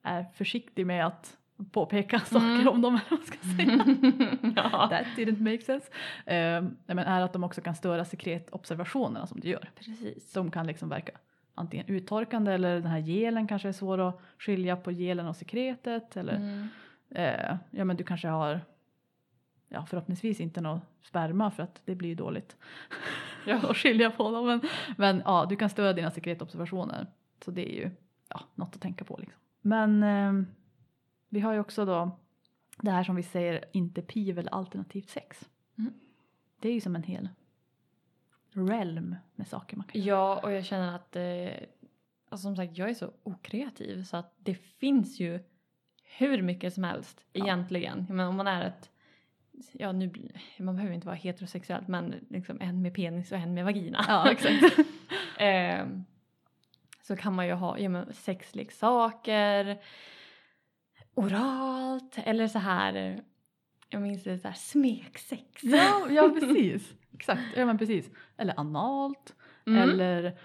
[0.02, 1.37] är försiktig med att
[1.72, 2.68] påpeka saker Mm.
[2.68, 4.54] om dem eller vad man ska säga.
[4.72, 4.88] ja.
[4.92, 5.88] That didn't make sense.
[6.26, 9.70] Eh, men är att de också kan störa sekretobservationerna som du gör.
[9.76, 10.34] Precis.
[10.34, 11.12] De kan liksom verka
[11.56, 16.18] antingen uttorkande eller den här gelen kanske är svår att skilja på gelen och sekretet.
[16.18, 16.68] Eller Mm.
[17.10, 18.62] eh, ja men du kanske har
[19.70, 22.56] ja förhoppningsvis inte någon sperma för att det blir ju dåligt
[23.46, 23.56] Ja.
[23.70, 24.46] att skilja på dem.
[24.48, 24.62] Men,
[24.98, 27.08] men ja du kan störa dina sekretobservationer.
[27.46, 27.90] Så det är ju
[28.30, 29.40] ja, något att tänka på liksom.
[29.62, 30.48] Men eh,
[31.30, 32.20] vi har ju också då
[32.82, 35.50] det här som vi säger inte piv eller alternativt sex.
[35.78, 35.94] Mm.
[36.60, 37.30] Det är ju som en hel
[38.52, 40.18] realm med saker man kan göra.
[40.18, 41.68] Ja, och jag känner att eh,
[42.30, 45.40] alltså som sagt, jag är så okreativ så att det finns ju
[46.18, 47.44] hur mycket som helst Ja.
[47.46, 48.06] egentligen.
[48.10, 48.92] Menar, om man är ett,
[49.72, 50.12] ja nu,
[50.60, 54.06] man behöver inte vara heterosexuellt men liksom en med penis och en med vagina.
[54.08, 54.80] Ja, exakt.
[55.40, 55.88] eh,
[57.02, 59.78] så kan man ju ha ja, men sexleksaker,
[61.18, 63.24] oralt eller så här,
[63.90, 65.64] jag minns det så här smeksex.
[65.64, 66.94] Ja, ja precis.
[67.14, 68.10] Exakt, ja men precis.
[68.38, 69.36] Eller analt.
[69.68, 69.82] Mm.
[69.82, 70.40] Eller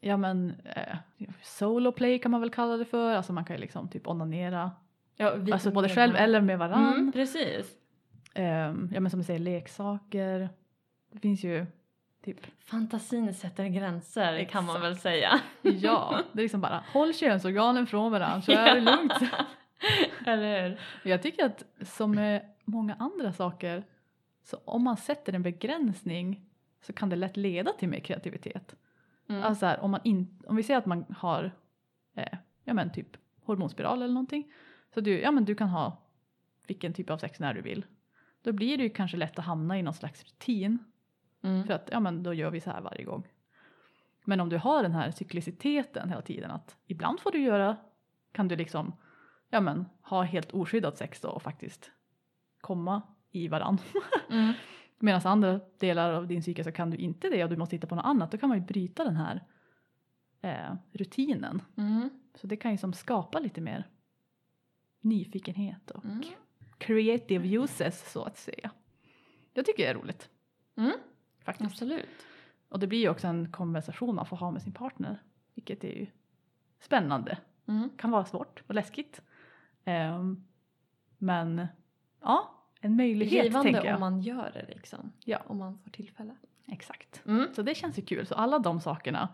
[0.00, 0.96] ja men eh,
[1.42, 3.14] solo play kan man väl kalla det för.
[3.14, 4.70] Alltså man kan ju liksom typ onanera.
[5.16, 6.94] ja, Alltså både själv eller med varann.
[6.94, 7.66] Mm, precis.
[8.34, 10.48] Ehm, ja men som du säger leksaker.
[11.12, 11.66] Det finns ju
[12.24, 14.84] typ, Fantasin sätter gränser kan man Exakt.
[14.84, 15.40] väl säga.
[15.62, 19.12] ja det är liksom bara håll könsorganen från varandra så är det lugnt.
[20.26, 20.78] Eller hur?
[21.10, 23.84] Jag tycker att som med många andra saker
[24.44, 26.44] så om man sätter en begränsning
[26.80, 28.76] så kan det lätt leda till mer kreativitet.
[29.28, 29.42] Mm.
[29.42, 31.50] Alltså här, om, man in, om vi säger att man har
[32.14, 34.52] eh, ja men typ hormonspiral eller någonting.
[34.94, 36.02] Så du, ja men du kan ha
[36.66, 37.84] vilken typ av sex när du vill.
[38.42, 40.78] Då blir det ju kanske lätt att hamna i någon slags rutin.
[41.42, 41.64] Mm.
[41.64, 43.26] För att ja men då gör vi så här varje gång.
[44.24, 47.76] Men om du har den här cykliciteten hela tiden att ibland får du göra,
[48.32, 48.92] kan du liksom
[49.50, 51.90] ja men ha helt oskyddat sex då och faktiskt
[52.60, 53.78] komma i varann.
[54.30, 54.52] Mm.
[55.00, 57.86] Medan andra delar av din cykel så kan du inte det och du måste hitta
[57.86, 58.30] på något annat.
[58.32, 59.44] Då kan man ju bryta den här
[60.40, 61.62] eh, rutinen.
[61.76, 62.10] Mm.
[62.34, 63.88] Så det kan ju som skapa lite mer
[65.00, 66.22] nyfikenhet och Mm.
[66.78, 68.70] creative uses så att säga.
[69.52, 70.30] Jag tycker det är roligt
[70.76, 70.92] Mm.
[71.44, 71.70] faktiskt.
[71.70, 72.26] Absolut.
[72.68, 75.22] Och det blir ju också en konversation man får ha med sin partner.
[75.54, 76.06] Vilket är ju
[76.80, 77.38] spännande.
[77.66, 77.90] Mm.
[77.96, 79.22] Kan vara svårt och läskigt.
[79.88, 80.44] Ehm,
[81.18, 81.66] men
[82.20, 83.94] ja, en möjlighet Givande tänker jag.
[83.94, 85.12] om man gör det liksom.
[85.24, 85.38] Ja.
[85.46, 86.36] Om man får tillfälle.
[86.66, 87.22] Exakt.
[87.26, 87.48] Mm.
[87.54, 88.26] Så det känns ju kul.
[88.26, 89.28] Så alla de sakerna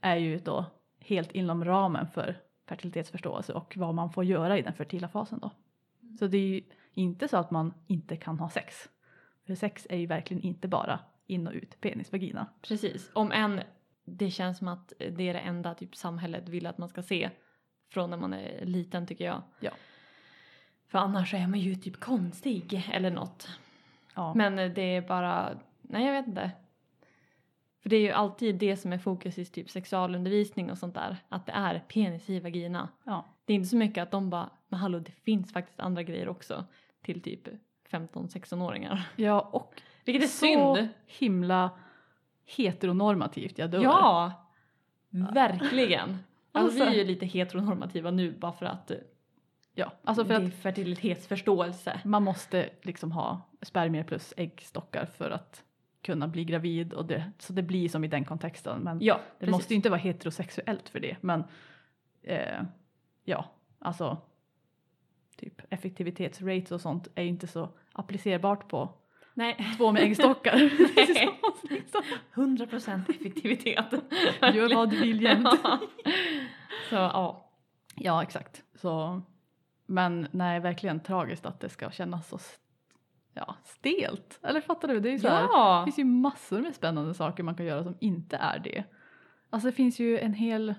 [0.00, 0.64] är ju då
[1.00, 2.36] helt inom ramen för
[2.68, 5.50] fertilitetsförståelse och vad man får göra i den fertila fasen då.
[6.18, 6.62] Så det är ju
[6.94, 8.88] inte så att man inte kan ha sex.
[9.46, 12.46] För sex är ju verkligen inte bara in och ut, penis, vagina.
[12.62, 13.10] Precis.
[13.14, 13.60] Om än
[14.04, 17.30] det känns som att det är det enda typ samhället vill att man ska se
[17.88, 19.42] från när man är liten tycker jag.
[19.60, 19.70] Ja.
[20.88, 23.48] För annars är man ju typ konstig eller något.
[24.14, 24.34] Ja.
[24.34, 26.50] Men eh, det är bara, nej jag vet inte.
[27.82, 31.16] För det är ju alltid det som är fokus i typ sexualundervisning och sånt där.
[31.28, 32.88] Att det är penis i vagina.
[33.04, 33.24] ja.
[33.44, 36.28] Det är inte så mycket att de bara, men hallå det finns faktiskt andra grejer
[36.28, 36.64] också.
[37.02, 37.48] Till typ
[37.90, 39.08] 15-16-åringar.
[39.16, 40.88] ja, och Vilket är så synd.
[41.06, 41.70] himla
[42.56, 43.82] heteronormativt, jag dör.
[43.82, 44.32] Ja,
[45.10, 46.18] verkligen.
[46.54, 48.96] Alltså, Alltså- vi är ju lite heteronormativa nu bara för att eh,
[49.74, 49.92] ja.
[50.04, 52.00] Alltså för det är att fertilitetsförståelse.
[52.04, 55.64] man måste liksom ha spermier plus äggstockar för att
[56.02, 58.80] kunna bli gravid och det, så det blir som i den kontexten.
[58.80, 59.52] Men Ja, det precis.
[59.52, 61.16] måste ju inte vara heterosexuellt för det.
[61.20, 61.44] Men
[62.22, 62.62] eh,
[63.24, 63.44] ja,
[63.78, 64.18] alltså
[65.36, 68.90] typ effektivitetsrates och sånt är ju inte så applicerbart på
[69.34, 70.56] Nej, två med äggstockar.
[71.70, 72.02] Liksom.
[72.34, 73.92] 100% effektivitet.
[74.54, 75.48] Gör vad du vill jämt.
[75.64, 75.78] Ja.
[76.88, 77.50] Så ja.
[77.94, 78.62] Ja, exakt.
[78.74, 79.22] Så,
[79.86, 82.38] men nej, verkligen tragiskt att det ska kännas så
[83.34, 84.38] ja, stelt.
[84.42, 85.00] Eller fattar du?
[85.00, 85.82] Det är ju så här, det Ja.
[85.84, 88.84] finns ju massor med spännande saker man kan göra som inte är det.
[89.50, 90.74] Alltså det finns ju en hel,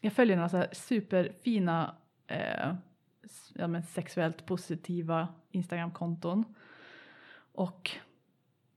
[0.00, 1.94] jag följer några så här superfina
[2.26, 2.74] eh,
[3.54, 6.44] ja, men sexuellt positiva Instagramkonton.
[7.60, 7.90] Och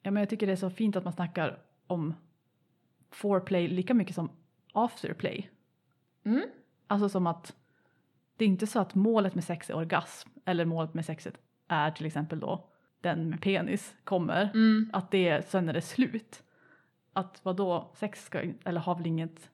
[0.02, 2.14] ja, men jag tycker det är så fint att man snackar om
[3.12, 4.30] foreplay lika mycket som
[4.74, 5.50] afterplay.
[6.26, 6.44] Mm.
[6.88, 7.56] Alltså som att
[8.38, 11.92] det är inte så att målet med sex är orgasm eller målet med sexet är
[11.92, 12.70] till exempel då
[13.02, 14.50] den med penis kommer.
[14.54, 14.90] Mm.
[14.94, 16.44] Att det sen är det slut.
[17.14, 19.50] Att vad då sex ska, eller har väl inget,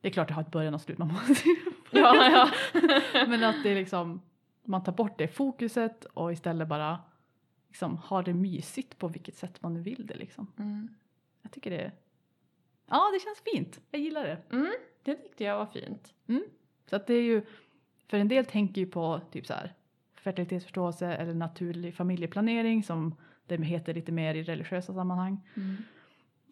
[0.00, 1.34] det är klart det har ett början och slut, man måste
[1.90, 2.50] Ja, ja.
[3.28, 4.20] Men att det är liksom,
[4.64, 6.98] man tar bort det fokuset och istället bara
[7.70, 10.46] liksom har det mysigt på vilket sätt man nu vill det liksom.
[10.58, 10.88] Mm.
[11.42, 11.92] Jag tycker det,
[12.86, 14.38] ja det känns fint, jag gillar det.
[14.50, 14.72] Mm.
[15.02, 16.14] Det tyckte jag var fint.
[16.86, 17.42] Så att det är ju,
[18.08, 19.74] för en del tänker ju på typ så här
[20.14, 23.14] fertilitetsförståelse eller naturlig familjeplanering som
[23.46, 25.40] det heter lite mer i religiösa sammanhang.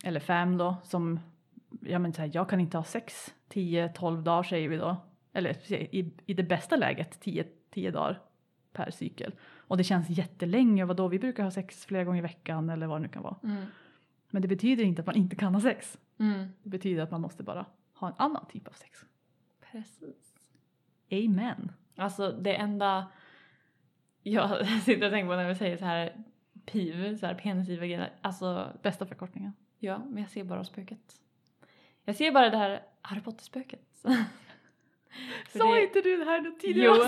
[0.04, 1.20] Eller fem då som,
[1.80, 4.96] ja men så här, jag kan inte ha sex 10-12 dagar säger vi då.
[5.32, 8.20] Eller i, i det bästa läget 10, 10 dagar
[8.72, 9.32] per cykel.
[9.68, 12.86] Och det känns jättelänge, vad då vi brukar ha sex flera gånger i veckan eller
[12.86, 13.36] vad det nu kan vara.
[13.44, 13.64] Mm.
[14.30, 15.98] Men det betyder inte att man inte kan ha sex.
[16.18, 16.48] Mm.
[16.62, 19.04] Det betyder att man måste bara ha en annan typ av sex.
[19.72, 20.34] Precis.
[21.10, 21.72] Amen.
[21.96, 23.06] Alltså det enda
[24.22, 26.24] jag sitter och tänker på när vi säger så här
[26.66, 28.08] PIV, så här penis i vagina.
[28.22, 29.52] Alltså Bästa förkortningen.
[29.78, 31.20] ja, men jag ser bara spöket.
[32.04, 33.80] Jag ser bara det här Harry Potter-spöket.
[35.52, 36.96] Sa det- inte du det här tidigare?
[36.98, 37.04] Jo?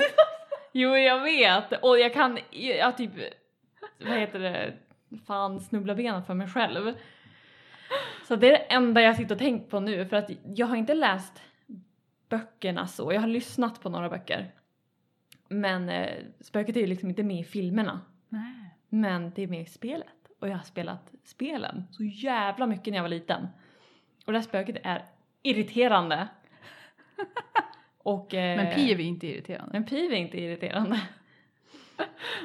[0.72, 1.72] Jo, jag vet.
[1.82, 3.10] Och jag kan, jag typ,
[3.98, 4.74] vad heter det,
[5.26, 6.94] fan snubbla benen för mig själv.
[8.28, 10.76] Så det är det enda jag sitter och tänkt på nu för att jag har
[10.76, 11.42] inte läst
[12.28, 13.12] böckerna så.
[13.12, 14.52] Jag har lyssnat på några böcker.
[15.48, 18.00] Men eh, spöket är ju liksom inte med i filmerna.
[18.28, 18.74] Nej.
[18.88, 20.06] Men det är med i spelet.
[20.40, 23.48] Och jag har spelat spelen så jävla mycket när jag var liten.
[24.26, 25.04] Och det här spöket är
[25.42, 26.28] irriterande.
[28.02, 29.70] Och, eh, Men Piv är inte irriterande.
[29.72, 31.00] men piv är inte irriterande.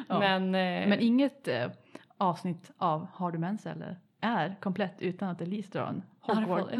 [0.07, 0.19] Ja.
[0.19, 1.71] Men, eh, Men inget eh,
[2.17, 6.03] avsnitt av Har du mens eller är komplett utan att Elise drar en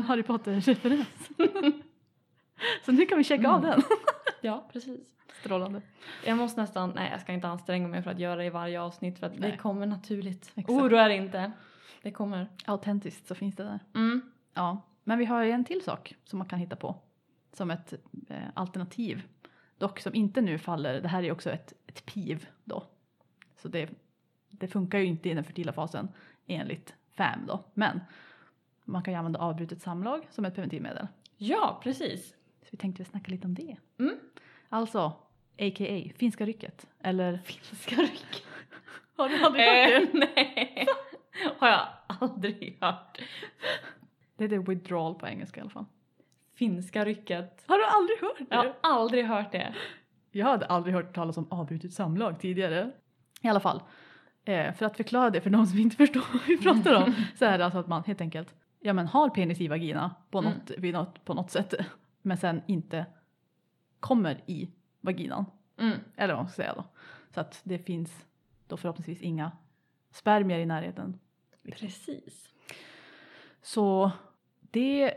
[0.03, 1.29] Harry Potter-referens.
[2.85, 3.69] Så nu kan vi checka av Mm.
[3.71, 3.81] den.
[4.41, 5.07] ja, precis.
[5.39, 5.81] Strålande.
[6.25, 8.81] Jag måste nästan, nej jag ska inte anstränga mig för att göra det i varje
[8.81, 9.57] avsnitt för att det Nej.
[9.57, 10.43] kommer naturligt.
[10.55, 10.69] Exakt.
[10.69, 11.51] Oroa dig inte.
[12.01, 12.47] Det kommer.
[12.65, 13.79] Autentiskt så finns det där.
[13.95, 14.21] Mm.
[14.53, 16.95] Ja, men vi har ju en till sak som man kan hitta på
[17.55, 17.93] som ett
[18.29, 19.23] eh, alternativ.
[19.77, 22.83] Dock som inte nu faller, det här är också ett, ett PIV då.
[23.57, 23.89] Så det,
[24.49, 26.07] det funkar ju inte i den fertila fasen
[26.47, 27.63] enligt FAM då.
[27.73, 27.99] Men
[28.85, 31.07] man kan ju använda avbrutet samlag som ett preventivmedel.
[31.37, 32.27] Ja, precis.
[32.61, 33.77] Så vi tänkte vi snacka lite om det.
[33.99, 34.15] Mm.
[34.69, 34.99] Alltså,
[35.59, 36.11] a.k.a.
[36.17, 36.87] finska rycket.
[36.99, 38.45] Eller Finska ryck.
[39.15, 39.95] har du aldrig hört det?
[39.95, 40.87] Eh, nej,
[41.57, 43.21] har jag aldrig hört.
[44.37, 45.85] Det heter withdrawal på engelska i alla fall.
[46.55, 47.63] Finska rycket.
[47.67, 48.45] Har du aldrig hört det?
[48.55, 49.75] Jag har aldrig hört det.
[50.31, 52.91] Jag hade aldrig hört talas om avbrutet samlag tidigare.
[53.41, 53.81] I alla fall,
[54.45, 57.45] eh, för att förklara det för de som inte förstår vad vi pratar om så
[57.45, 60.51] är det alltså att man helt enkelt ja, men har penis i vagina på Mm.
[60.53, 61.73] något, vid något, på något sätt
[62.21, 63.05] men sen inte
[63.99, 65.45] kommer i vaginan.
[65.79, 65.97] Mm.
[66.15, 66.83] Eller vad man ska säga då.
[67.33, 68.25] Så att det finns
[68.67, 69.51] då förhoppningsvis inga
[70.11, 71.19] spermier i närheten.
[71.71, 72.49] Precis.
[73.61, 74.11] Så
[74.61, 75.13] det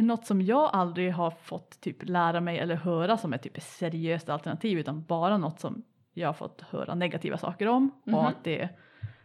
[0.00, 4.28] något som jag aldrig har fått typ lära mig eller höra som ett typ seriöst
[4.28, 5.82] alternativ utan bara något som
[6.14, 8.14] jag har fått höra negativa saker om Mhm.
[8.14, 8.68] och att det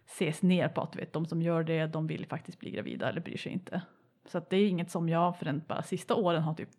[0.06, 3.22] ses ner på att vet, de som gör det, de vill faktiskt bli gravida eller
[3.22, 3.82] bryr sig inte.
[4.26, 6.70] Så att det är inget som jag förrän bara sista åren har typ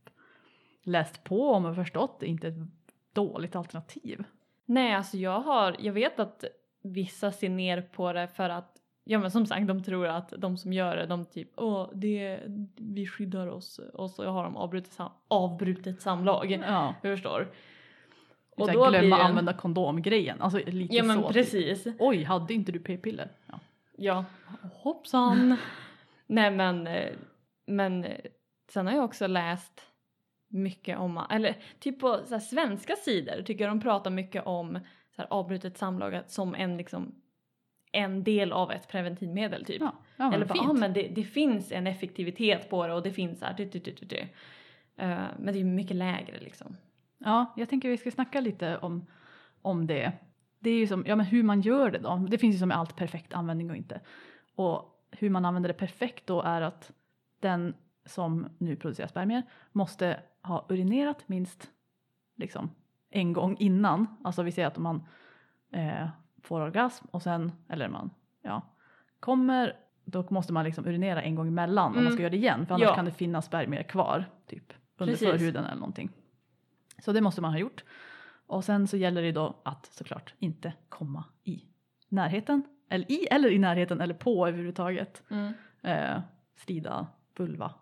[0.82, 2.54] läst på om och förstått, det är inte ett
[3.12, 4.24] dåligt alternativ.
[4.64, 6.44] Nej, alltså jag har, jag vet att
[6.82, 8.77] vissa ser ner på det för att
[9.10, 12.40] Ja men som sagt de tror att de som gör det de typ åh det,
[12.76, 16.50] vi skyddar oss och så har de avbrutet, sam, avbrutet samlag.
[16.50, 16.94] Ja.
[17.02, 17.48] Du förstår.
[18.56, 21.22] Och så då här, blir glömma en- använda kondomgrejen, alltså lite Ja men så.
[21.22, 21.32] typ.
[21.32, 21.86] precis.
[21.98, 23.28] Oj, hade inte du p-piller?
[23.46, 23.60] Ja.
[23.96, 24.24] Ja,
[24.72, 25.56] hoppsan.
[26.26, 27.12] Nej men, eh,
[27.66, 28.16] men eh,
[28.70, 29.82] sen har jag också läst
[30.48, 34.78] mycket om, eller typ på så här, svenska sidor tycker jag de pratar mycket om
[35.16, 37.14] så här, avbrutet samlag som en liksom
[37.92, 39.80] en del av ett preventivmedel typ.
[39.80, 43.12] Ja, ja eller bara, ah, men det, det finns en effektivitet på det och det
[43.12, 44.18] finns här, du, du, du, du, du.
[44.96, 46.76] Eh, men det är mycket lägre liksom.
[47.18, 49.06] Ja, jag tänker vi ska snacka lite om,
[49.62, 50.12] om det.
[50.58, 52.26] Det är ju som, ja men hur man gör det då.
[52.30, 54.00] Det finns ju som med allt perfekt användning och inte.
[54.54, 56.92] Och hur man använder det perfekt då är att
[57.40, 57.74] den
[58.06, 61.70] som nu producerar spermier måste ha urinerat minst
[62.36, 62.70] liksom
[63.10, 64.06] en gång innan.
[64.24, 65.06] Alltså vi säger att om man
[65.72, 66.08] eh,
[66.48, 68.10] får orgasm och sen, eller man,
[68.42, 68.62] ja,
[69.20, 72.12] kommer, då måste man liksom urinera en gång emellan om man Mm.
[72.12, 72.66] ska göra det igen.
[72.66, 72.94] För annars Ja.
[72.94, 75.28] kan det finnas spermier kvar, typ under Precis.
[75.28, 76.10] förhuden eller någonting.
[76.98, 77.84] Så det måste man ha gjort.
[78.46, 81.64] Och sen så gäller det då att såklart inte komma i
[82.08, 85.22] närheten, eller i eller i närheten eller på överhuvudtaget.
[85.82, 86.20] Eh,
[86.56, 87.06] strida,
[87.36, 87.72] vulva,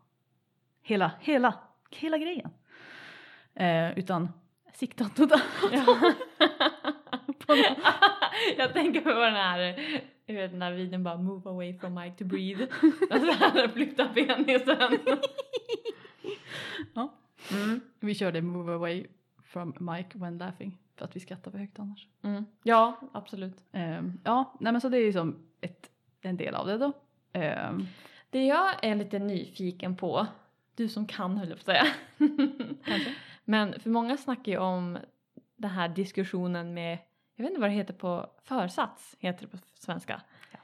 [0.82, 1.54] hela, hela,
[1.90, 2.50] hela grejen.
[3.54, 4.28] Eh, utan
[4.74, 5.42] sikta totalt.
[5.72, 6.12] Ja.
[8.56, 9.58] jag tänker på den här,
[10.26, 12.66] jag vet den här videon bara move away from Mike to breathe.
[13.10, 14.98] Alltså han flyttar penisen.
[16.94, 17.12] Ja.
[17.52, 17.80] Mm.
[18.00, 19.06] Vi körde move away
[19.44, 22.08] from Mike when laughing för att vi skrattar för högt annars.
[22.22, 22.44] Mm.
[22.62, 23.64] Ja, absolut.
[23.72, 26.92] Ehm, ja, nej men så det är ju som ett, en del av det då.
[27.32, 27.86] Ehm,
[28.30, 30.26] Det jag är lite nyfiken på,
[30.74, 31.86] du som kan höll jag på att säga.
[32.84, 33.14] Kanske.
[33.44, 34.98] Men för många snackar ju om
[35.56, 36.98] den här diskussionen med,
[37.36, 40.22] jag vet inte vad det heter på, försats heter det på svenska.
[40.52, 40.60] Yes.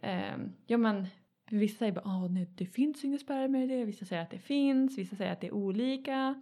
[0.00, 1.06] Ehm, ja men
[1.50, 5.16] vissa säger bara ah, nej, det finns inga spermier vissa säger att det finns, vissa
[5.16, 6.34] säger att det är olika.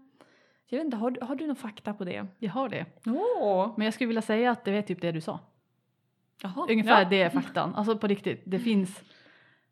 [0.68, 2.26] Så jag vet inte, har, du- har du någon fakta på det?
[2.38, 2.86] jag har det.
[3.06, 3.72] Åh!
[3.76, 5.38] Men jag skulle vilja säga att det är typ det du sa.
[6.42, 6.66] Jaha.
[6.70, 7.08] Ungefär ja.
[7.08, 7.74] det är faktan.
[7.74, 9.02] Alltså på riktigt, det finns,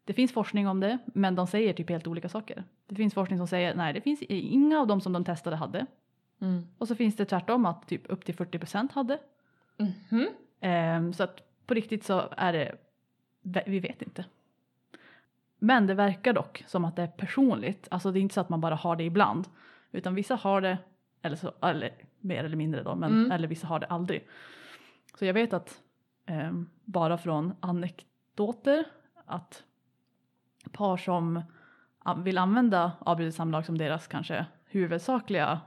[0.05, 2.64] det finns forskning om det men de säger typ helt olika saker.
[2.87, 5.87] Det finns forskning som säger nej det finns inga av dem som de testade hade.
[6.40, 6.66] Mm.
[6.79, 9.18] Och så finns det tvärtom att typ upp till 40% hade.
[9.78, 10.28] Mhm.
[10.60, 12.74] Ehm, så att på riktigt så är det,
[13.66, 14.24] vi vet inte.
[15.58, 18.48] Men det verkar dock som att det är personligt, alltså det är inte så att
[18.48, 19.48] man bara har det ibland.
[19.92, 20.78] Utan vissa har det,
[21.22, 23.30] eller, så, eller mer eller mindre då, men, Mm.
[23.32, 24.26] eller vissa har det aldrig.
[25.18, 25.80] Så jag vet att
[26.26, 28.84] ehm, bara från anekdoter
[29.26, 29.64] att
[30.72, 31.42] par som
[32.24, 35.60] vill använda avbrutet samlag som deras kanske huvudsakliga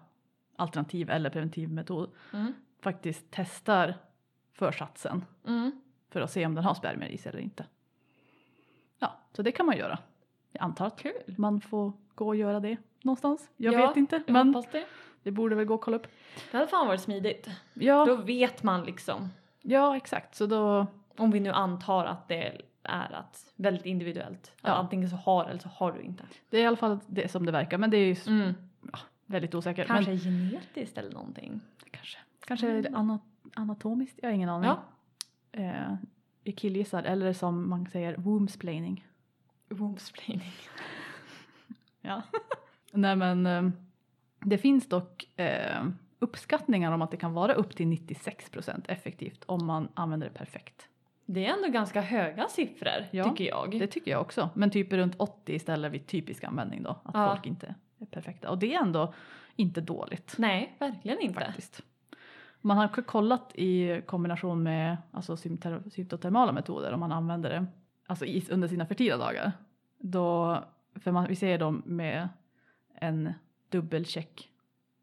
[0.56, 2.54] alternativ eller preventivmetod Mm.
[2.82, 3.94] Faktiskt testar
[4.54, 5.72] försatsen Mm.
[6.10, 7.66] för att se om den har spermier i sig eller inte.
[9.00, 10.00] Ja, så det kan man göra.
[10.52, 11.36] Jag antar att Kul.
[11.38, 13.50] man får gå och göra det någonstans.
[13.58, 14.86] Jag Ja, vet inte, Jag men det.
[15.24, 16.08] det borde väl gå att kolla upp.
[16.52, 17.48] Det hade fan varit smidigt.
[17.74, 19.30] Ja, Då vet man liksom.
[19.62, 20.36] ja exakt.
[20.36, 24.52] Så då, Om vi nu antar att det är att väldigt individuellt.
[24.62, 24.70] Ja.
[24.72, 26.24] Att antingen så har eller så har du inte.
[26.50, 27.78] det är i alla fall det som det verkar.
[27.78, 28.54] Men det är ju Mm.
[29.26, 29.88] väldigt osäkert.
[29.88, 31.62] Kanske genetiskt eller någonting.
[32.52, 32.96] Kanske Mm.
[32.96, 33.20] ana,
[33.56, 34.70] anatomiskt, jag har ingen aning.
[34.70, 34.84] Ja.
[35.52, 35.96] Eh,
[36.44, 39.06] jag killgissar, eller som man säger, wombsplaining.
[39.70, 40.52] Wombsplaining.
[42.02, 42.22] Ja.
[42.92, 43.70] Nej men eh,
[44.40, 45.84] det finns dock eh,
[46.20, 50.88] uppskattningar om att det kan vara upp till 96% effektivt om man använder det perfekt.
[51.26, 53.72] Det är ändå ganska höga siffror Ja, tycker jag.
[53.80, 54.50] Det tycker jag också.
[54.54, 56.90] Men typ runt 80 istället vid typisk användning då.
[56.90, 57.30] Att Ja.
[57.36, 58.50] folk inte är perfekta.
[58.50, 59.14] Och det är ändå
[59.56, 61.34] inte dåligt Nej, verkligen inte.
[61.46, 61.82] faktiskt.
[62.62, 67.66] Man har kollat i kombination med alltså, symptotermala metoder om man använder det
[68.08, 69.52] alltså, i, under sina fertila dagar.
[69.98, 70.58] Då,
[70.96, 72.30] för man, vi ser då med
[72.96, 73.34] en
[73.70, 74.50] dubbelcheck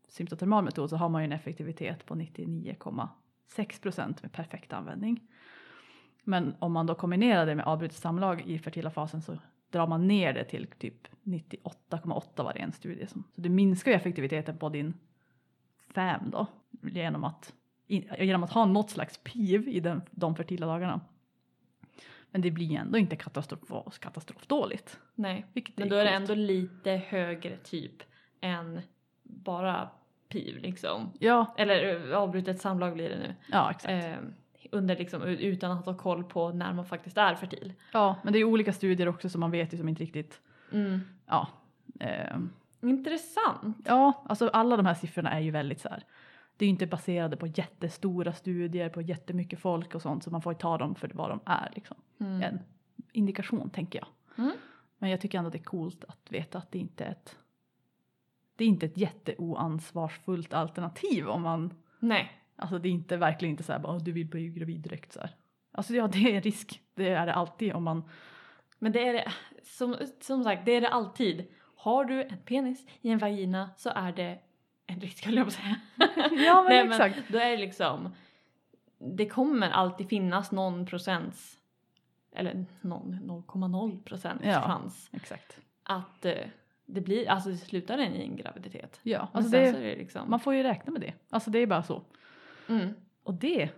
[0.09, 5.21] symptotermal metod så har man ju en effektivitet på 99,6 procent med perfekt användning.
[6.25, 9.39] Men om man då kombinerar det med avbrutet samlag i fertila fasen så
[9.71, 13.25] drar man ner det till typ 98,8 var det en studie som.
[13.35, 14.95] Så det minskar ju effektiviteten på din
[15.95, 16.47] FAM då
[16.83, 17.53] genom att,
[18.19, 21.01] genom att ha något slags PIV i den, de fertila dagarna.
[22.31, 24.99] Men det blir ändå inte katastrof, katastrofdåligt.
[25.15, 25.47] Nej.
[25.77, 28.03] Men då är det ändå lite högre typ
[28.41, 28.81] än
[29.23, 29.89] bara
[30.29, 31.13] PIV liksom.
[31.19, 33.35] Ja, Eller avbrutet samlag blir det nu.
[33.53, 33.93] ja exakt.
[34.05, 34.17] Eh,
[34.71, 37.73] under liksom, utan att ha koll på när man faktiskt är fertil.
[37.93, 40.41] Ja, men det är olika studier också så man vet ju som inte riktigt,
[41.27, 41.49] ja.
[42.01, 42.37] Eh,
[42.81, 43.77] Intressant.
[43.87, 46.05] ja, alltså alla de här siffrorna är ju väldigt så här.
[46.57, 50.43] Det är ju inte baserade på jättestora studier på jättemycket folk och sånt så man
[50.43, 51.97] får ju ta dem för vad de är liksom.
[52.21, 52.43] Mm.
[52.43, 52.59] En
[53.13, 54.09] indikation tänker jag.
[54.45, 54.57] Mm.
[54.99, 57.37] Men jag tycker ändå det är coolt att veta att det inte är ett
[58.57, 62.33] det är inte ett jätteoansvarsfullt alternativ om man Nej.
[62.57, 65.13] Alltså det är inte verkligen inte så här bara "Åh, du vill bli gravid direkt
[65.13, 65.31] så här.
[65.73, 66.83] Alltså ja det är en risk.
[66.95, 68.03] Det är det alltid om man
[68.79, 71.47] Men det är det, som, som sagt, det är det alltid.
[71.81, 74.39] Har du en penis i en vagina så är det
[74.87, 75.77] en risk höll jag på att säga.
[76.45, 77.19] Ja men Nej, exakt.
[77.29, 78.15] då är det liksom,
[78.99, 81.59] det kommer alltid finnas någon procents,
[82.33, 84.61] eller någon, 0,0 procents Ja.
[84.63, 85.59] chans Exakt.
[85.83, 86.35] att eh,
[86.87, 89.01] det blir, alltså det slutar i en graviditet.
[89.03, 91.15] Ja, Men alltså det, det liksom, man får ju räkna med det.
[91.31, 92.03] Alltså det är bara så.
[92.69, 93.69] mm, Och det,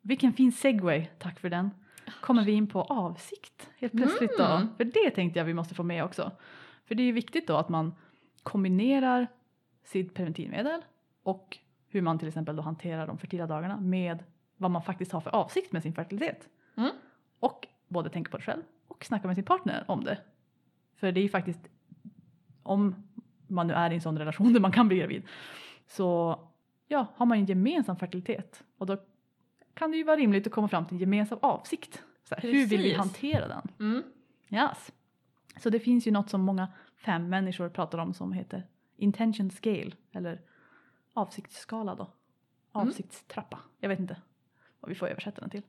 [0.00, 1.70] vilken fin segway, tack för den.
[2.20, 4.44] Kommer vi in på avsikt helt plötsligt då.
[4.44, 4.68] Mm.
[4.76, 6.30] För det tänkte jag vi måste få med också.
[6.90, 7.94] För det är ju viktigt då att man
[8.42, 9.26] kombinerar
[9.84, 10.80] sitt preventivmedel
[11.22, 14.24] och hur man till exempel då hanterar de fertila dagarna med
[14.56, 16.48] vad man faktiskt har för avsikt med sin fertilitet.
[16.76, 16.90] Mm.
[17.40, 20.18] Och både tänka på det själv och snacka med sin partner om det.
[20.96, 21.60] För det är ju faktiskt,
[22.62, 22.94] om
[23.46, 25.22] man nu är i en sån relation där man kan bli gravid,
[25.86, 26.38] så
[26.88, 28.96] ja, har man en gemensam fertilitet och då
[29.74, 32.02] kan det ju vara rimligt att komma fram till en gemensam avsikt.
[32.24, 33.68] Så här, hur vill vi hantera den?
[33.78, 34.02] mm,
[34.48, 34.92] Yes.
[35.60, 39.90] Så det finns ju något som många fem människor pratar om som heter intention scale
[40.12, 40.40] eller
[41.14, 42.10] avsiktsskala då.
[42.72, 43.58] Avsiktstrappa.
[43.80, 44.16] Jag vet inte
[44.80, 45.62] vad vi får översätta den till.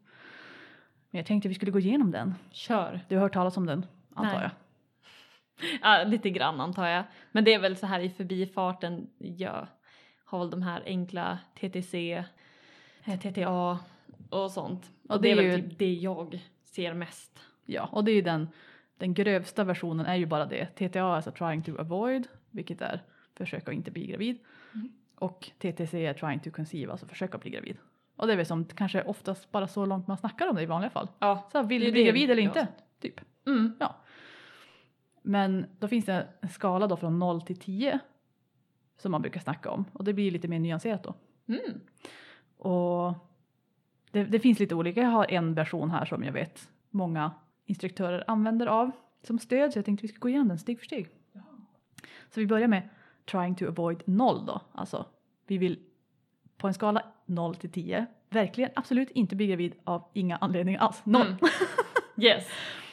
[1.09, 2.33] Men jag tänkte vi skulle gå igenom den.
[2.51, 2.99] kör.
[3.09, 4.41] Du har hört talas om den antar Nej.
[4.43, 4.51] jag?
[5.81, 7.03] Ja, lite grann antar jag.
[7.31, 9.67] Men det är väl så här i förbifarten, jag
[10.25, 12.23] har väl de här enkla TTC,
[13.21, 13.79] TTA
[14.29, 14.91] och sånt.
[15.03, 17.39] Och, Och det, det är är väl ju- typ det jag ser mest.
[17.65, 18.47] Ja, och det är ju den,
[19.01, 20.65] den grövsta versionen är ju bara det.
[20.65, 23.03] TTA är alltså trying to avoid, vilket är
[23.35, 24.39] försöka att inte bli gravid.
[24.73, 24.91] Mm.
[25.15, 27.77] Och TTC är trying to conceive, alltså försöka bli gravid.
[28.15, 30.65] Och det är väl som kanske oftast bara så långt man snackar om det i
[30.65, 31.07] vanliga fall.
[31.19, 31.49] Ja.
[31.51, 32.67] Så här, vill du bli gravid eller inte?
[32.99, 33.21] Typ.
[33.47, 33.73] Mm.
[35.21, 37.99] Men då finns det en skala då från 0 till 10
[38.97, 41.13] som man brukar snacka om och det blir lite mer nyanserat då.
[41.47, 41.79] Mm.
[42.57, 43.13] Och
[44.11, 47.31] det, det finns lite olika, jag har en version här som jag vet många
[47.65, 48.91] instruktörer använder av
[49.23, 51.09] som stöd så jag tänkte vi ska gå igenom den steg för steg.
[52.29, 52.89] Så vi börjar med
[53.31, 55.05] trying to avoid 0 då, alltså
[55.47, 55.79] vi vill
[56.57, 61.01] på en skala 0 till 10 verkligen absolut inte bli gravid av inga anledningar alls,
[61.05, 61.27] noll.
[61.27, 61.37] Mm.
[62.17, 62.47] Yes.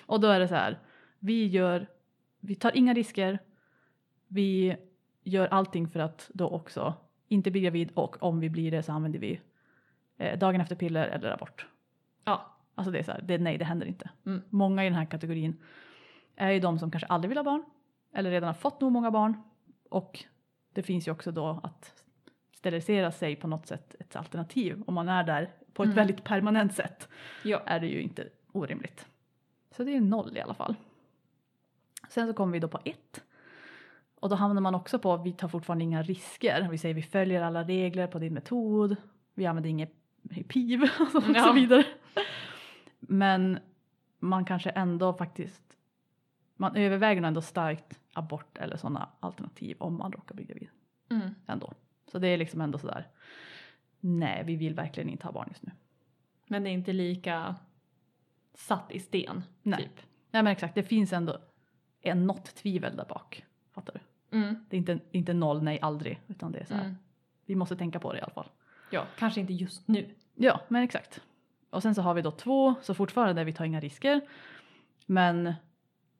[0.06, 0.78] Och då är det så här,
[1.18, 1.86] vi gör,
[2.40, 3.38] vi tar inga risker,
[4.26, 4.76] vi
[5.22, 6.94] gör allting för att då också
[7.28, 9.40] inte bli gravid och om vi blir det så använder vi
[10.16, 11.66] eh, dagen efter piller eller abort.
[12.24, 12.57] Ja.
[12.78, 14.10] Alltså det är så här, det, nej det händer inte.
[14.26, 14.42] Mm.
[14.50, 15.56] Många i den här kategorin
[16.36, 17.64] är ju de som kanske aldrig vill ha barn
[18.14, 19.36] eller redan har fått nog många barn
[19.90, 20.24] och
[20.72, 22.04] det finns ju också då att
[22.52, 25.96] sterilisera sig på något sätt ett alternativ om man är där på ett Mm.
[25.96, 27.08] väldigt permanent sätt
[27.44, 27.62] Ja.
[27.66, 29.06] är det ju inte orimligt.
[29.70, 30.74] Så det är noll i alla fall.
[32.08, 33.24] Sen så kommer vi då på ett.
[34.20, 36.68] Och då hamnar man också på, vi tar fortfarande inga risker.
[36.70, 38.96] Vi säger vi följer alla regler på din metod.
[39.34, 39.92] Vi använder inget
[40.48, 41.52] PIV och så Ja.
[41.52, 41.84] vidare.
[43.10, 43.58] Men
[44.18, 45.62] man kanske ändå faktiskt,
[46.56, 50.68] man överväger ändå starkt abort eller sådana alternativ om man råkar bli gravid
[51.10, 51.30] Mm.
[51.46, 51.72] ändå.
[52.12, 53.06] Så det är liksom ändå sådär,
[54.00, 55.72] nej vi vill verkligen inte ha barn just nu.
[56.46, 57.54] Men det är inte lika
[58.54, 59.42] satt i sten.
[59.62, 59.78] Nej.
[59.82, 60.00] Typ.
[60.30, 61.38] Nej men exakt, det finns ändå
[62.00, 63.44] en något tvivel där bak.
[63.72, 63.92] Fattar
[64.30, 64.36] du?
[64.38, 64.64] Mm.
[64.70, 66.20] Det är inte, inte noll, nej aldrig.
[66.26, 66.96] Utan det är så här, Mm.
[67.46, 68.48] vi måste tänka på det i alla fall.
[68.90, 70.14] Ja, kanske inte just nu.
[70.34, 71.20] Ja, men exakt.
[71.70, 74.20] Och sen så har vi då två, så fortfarande vi tar inga risker.
[75.06, 75.54] Men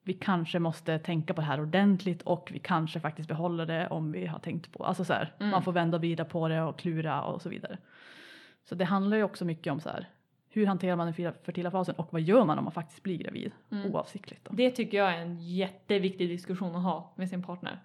[0.03, 4.13] vi kanske måste tänka på det här ordentligt och vi kanske faktiskt behåller det om
[4.13, 5.51] vi har tänkt på, alltså så här, Mm.
[5.51, 7.79] man får vända och vrida på det och klura och så vidare.
[8.65, 10.09] Så det handlar ju också mycket om så här,
[10.51, 13.53] hur hanterar man den fertila- fasen och vad gör man om man faktiskt blir gravid
[13.71, 13.95] Mm.
[13.95, 14.51] oavsiktligt då?
[14.55, 17.79] Det tycker jag är en jätteviktig diskussion att ha med sin partner.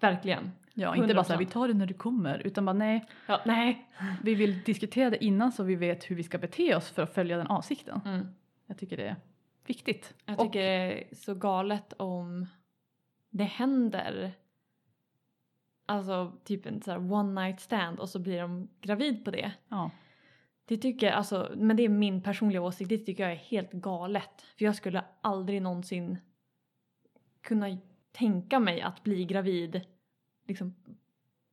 [0.00, 0.50] Verkligen.
[0.78, 1.46] Ja, inte bara så här, 100%.
[1.46, 3.88] vi tar det när du kommer, utan bara nej, Ja, nej.
[4.22, 7.14] vi vill diskutera det innan så vi vet hur vi ska bete oss för att
[7.14, 8.00] följa den avsikten.
[8.04, 8.26] Mm.
[8.66, 9.16] Jag tycker det är
[9.66, 10.14] viktigt.
[10.24, 12.46] Jag Och- tycker det är så galet om
[13.30, 14.32] det händer
[15.86, 19.52] alltså typ en så här one night stand och så blir de gravid på det.
[19.68, 19.90] Ja,
[20.64, 23.72] Det tycker jag, alltså, men det är min personliga åsikt, det tycker jag är helt
[23.72, 24.42] galet.
[24.58, 26.18] För jag skulle aldrig någonsin
[27.40, 27.78] kunna
[28.12, 29.80] tänka mig att bli gravid
[30.46, 30.74] liksom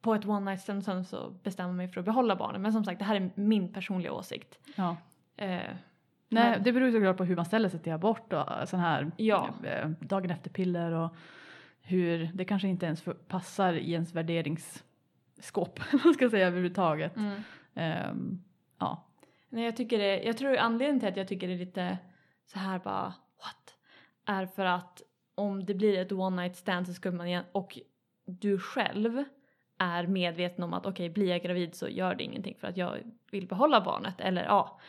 [0.01, 2.61] på ett one night stand sen så bestämma mig för att behålla barnen.
[2.61, 4.59] Men som sagt, det här är min personliga åsikt.
[4.75, 4.97] ja,
[5.37, 8.79] Eh, Nej, Men- det beror såklart på hur man ställer sig till abort och sån
[8.79, 9.49] här Ja.
[9.63, 11.15] eh, dagen efter piller och
[11.81, 17.15] hur det kanske inte ens för- passar i ens värderingsskåp, vad ska säga överhuvudtaget.
[17.17, 17.41] mm.
[17.73, 18.43] Ehm,
[18.79, 19.03] ja,
[19.49, 21.97] Nej, jag tycker det, jag tror anledningen till att jag tycker det är lite
[22.45, 23.75] så här bara what?
[24.25, 25.01] Är för att
[25.35, 27.77] om det blir ett one night stand så skulle man igen och
[28.25, 29.23] du själv
[29.77, 32.97] är medveten om att okej blir jag gravid så gör det ingenting för att jag
[33.31, 34.79] vill behålla barnet eller ja.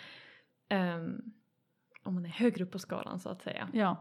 [0.69, 1.23] ehm,
[2.03, 3.69] om man är högre upp på skalan så att säga.
[3.73, 3.97] ja,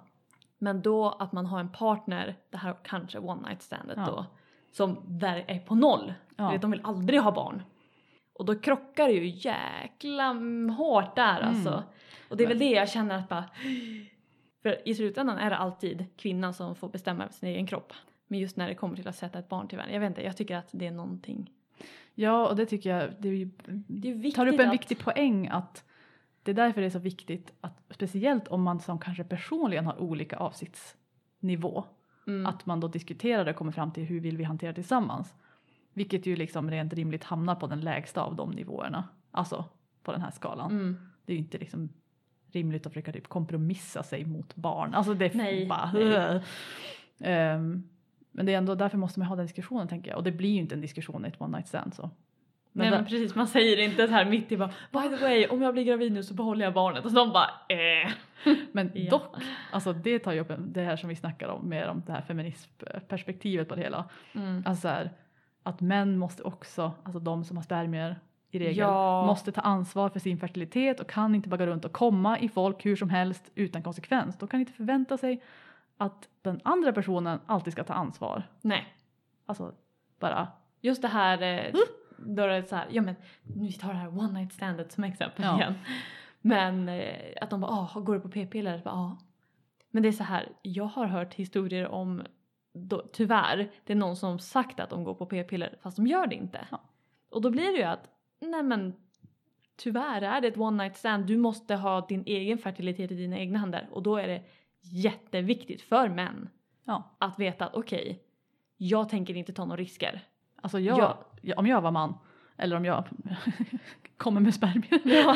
[0.58, 4.06] Men då att man har en partner, det här kanske one night standet Ja.
[4.06, 4.26] då,
[4.72, 6.14] som där är på noll.
[6.36, 6.46] Ja.
[6.46, 7.64] Du vet, de vill aldrig ha barn.
[8.34, 10.34] Och då krockar det ju jäkla
[10.78, 11.50] hårt där Mm.
[11.50, 11.84] alltså.
[12.30, 13.46] Och det är väl det jag känner att bara...
[14.64, 17.94] För i slutändan är det alltid kvinnan som får bestämma över sin egen kropp.
[18.34, 20.24] Men just när det kommer till att sätta ett barn till världen, jag vet inte,
[20.24, 21.52] jag tycker att det är någonting.
[22.16, 23.50] ja, och det tycker jag det är ju,
[23.88, 25.84] Det är viktigt tar upp en att, viktig poäng att
[26.44, 30.02] det är därför det är så viktigt att speciellt om man som kanske personligen har
[30.02, 31.86] olika avsiktsnivå
[32.28, 35.34] mm, att man då diskuterar det och kommer fram till hur vill vi hantera tillsammans.
[35.94, 39.04] Vilket ju liksom rent rimligt hamnar på den lägsta av de nivåerna.
[39.32, 39.66] Alltså
[40.04, 40.72] på den här skalan.
[40.72, 41.90] mm, Det är ju inte liksom
[42.52, 44.94] rimligt att försöka typ kompromissa sig mot barn.
[44.94, 45.92] Alltså det är Nej, bara...
[45.94, 46.42] nej.
[47.20, 47.84] Ehm,
[48.34, 50.18] men det är ändå därför måste man ha den diskussionen tänker jag.
[50.18, 52.10] Och det blir ju inte en diskussion i ett one night stand så.
[52.76, 55.48] Nej där- men precis, man säger inte så här mitt i bara by the way
[55.48, 58.12] om jag blir gravid nu så behåller jag barnet och så de bara eh.
[58.72, 59.10] Men Ja.
[59.10, 59.36] dock,
[59.72, 62.22] alltså det tar ju upp det här som vi snackar om mer om det här
[62.22, 64.06] feminismperspektivet på det hela.
[64.36, 64.64] Mm.
[64.66, 65.12] Alltså så här,
[65.64, 68.20] att män måste också, alltså de som har spermier
[68.52, 69.26] i regel, Ja.
[69.26, 72.50] måste ta ansvar för sin fertilitet och kan inte bara gå runt och komma i
[72.50, 74.38] folk hur som helst utan konsekvens.
[74.38, 75.42] De kan inte förvänta sig
[76.04, 78.44] att den andra personen alltid ska ta ansvar.
[78.62, 78.94] Nej,
[79.46, 79.74] Alltså
[80.20, 80.48] bara,
[80.82, 81.74] just det här eh,
[82.18, 85.04] då är det så här, ja men vi tar det här one night standet som
[85.04, 85.58] exempel Ja.
[85.58, 85.74] igen.
[86.42, 88.82] Men eh, att de bara, ah, går du på p-piller?
[88.86, 89.18] Ja.
[89.92, 92.24] Men det är så här, jag har hört historier om,
[92.74, 96.28] då, tyvärr, det är någon som sagt att de går på p-piller fast de gör
[96.28, 96.68] det inte.
[96.72, 96.82] Ja.
[97.30, 98.10] Och då blir det ju att,
[98.42, 98.94] nej men
[99.78, 103.38] tyvärr är det ett one night stand, du måste ha din egen fertilitet i dina
[103.38, 104.44] egna händer och då är det
[104.84, 106.50] jätteviktigt för män
[106.86, 107.16] ja.
[107.18, 108.24] att veta att okej,
[108.78, 110.22] jag tänker inte ta några risker.
[110.62, 111.26] Alltså jag, Ja.
[111.42, 112.18] jag- om jag var man,
[112.58, 113.04] eller om jag
[114.18, 115.36] kommer med spermier, Ja.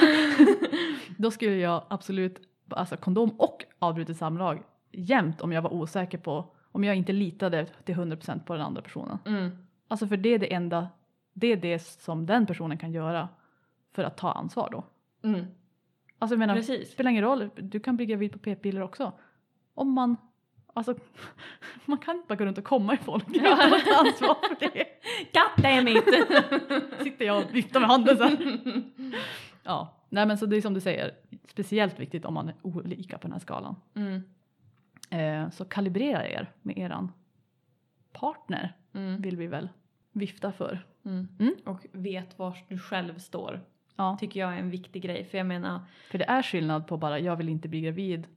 [1.17, 2.39] då skulle jag absolut,
[2.69, 7.65] alltså kondom och avbrutet samlag jämt om jag var osäker på, om jag inte litade
[7.65, 9.17] till 100% på den andra personen.
[9.25, 9.49] Mm.
[9.87, 10.87] Alltså för det är det enda,
[11.33, 13.29] det är det som den personen kan göra
[13.95, 14.83] för att ta ansvar då.
[15.29, 15.45] Mm.
[16.19, 16.91] Alltså jag menar, det Precis.
[16.91, 19.11] spelar ingen roll, du kan bli gravid på p-piller också.
[19.77, 20.17] Om man,
[20.73, 20.95] alltså
[21.85, 23.53] man kan inte bara gå runt och komma i folk Ja.
[23.53, 24.85] utan att ta ansvar för det.
[25.33, 26.03] God damn it!
[27.03, 28.37] Sitter jag och viftar med handen här.
[29.63, 31.11] Ja, nej men så det är som du säger,
[31.47, 33.75] speciellt viktigt om man är olika på den här skalan.
[33.95, 34.21] mm.
[35.09, 37.11] Eh, så kalibrera er med eran
[38.13, 39.21] partner Mm.
[39.21, 39.69] vill vi väl
[40.11, 40.85] vifta för.
[41.05, 41.27] Mm.
[41.39, 41.55] Mm.
[41.65, 43.61] Och vet var du själv står.
[43.95, 45.25] Ja, Tycker jag är en viktig grej.
[45.25, 45.79] För jag menar,
[46.11, 48.27] för det är skillnad på bara jag vill inte bli gravid.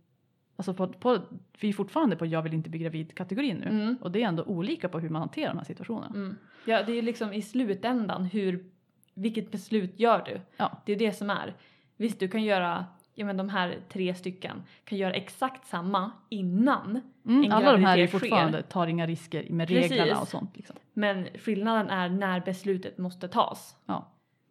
[0.60, 1.18] Alltså på, på,
[1.60, 3.66] vi är fortfarande på jag vill inte bli gravid kategorin nu.
[3.66, 3.96] Mm.
[4.00, 6.14] Och det är ändå olika på hur man hanterar de här situationerna.
[6.14, 6.36] mm.
[6.64, 8.64] ja, det är liksom i slutändan hur,
[9.14, 10.40] vilket beslut gör du?
[10.56, 10.82] Ja.
[10.86, 11.54] Det är det som är.
[11.96, 17.00] Visst, du kan göra, ja men de här tre stycken kan göra exakt samma innan.
[17.26, 19.90] Mm, En alla de här är fortfarande tar inga risker med Precis.
[19.90, 20.56] reglerna och sånt.
[20.56, 20.76] Liksom.
[20.92, 23.76] Men skillnaden är när beslutet måste tas.
[23.86, 24.06] Ja.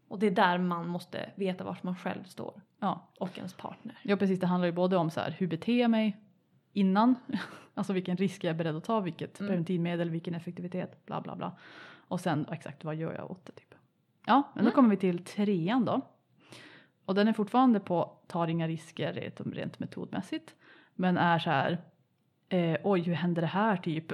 [0.10, 2.62] Och det är där man måste veta var man själv står.
[2.80, 3.08] Ja.
[3.20, 3.98] Och ens partner.
[4.04, 4.40] ja, precis.
[4.40, 6.18] Det handlar ju både om så här, hur beter jag mig
[6.74, 7.16] innan,
[7.74, 9.50] alltså vilken risk jag är beredd att ta, vilket Mm.
[9.50, 11.58] preventivmedel, vilken effektivitet, bla bla bla.
[12.08, 13.76] Och sen exakt vad gör jag åt det typ.
[14.26, 14.76] Ja, men då Mm.
[14.76, 16.02] kommer vi till trean då.
[17.06, 20.56] Och den är fortfarande på tar inga risker rent, rent metodmässigt.
[20.96, 21.78] Men är så här,
[22.50, 24.12] eh, oj hur händer det här typ.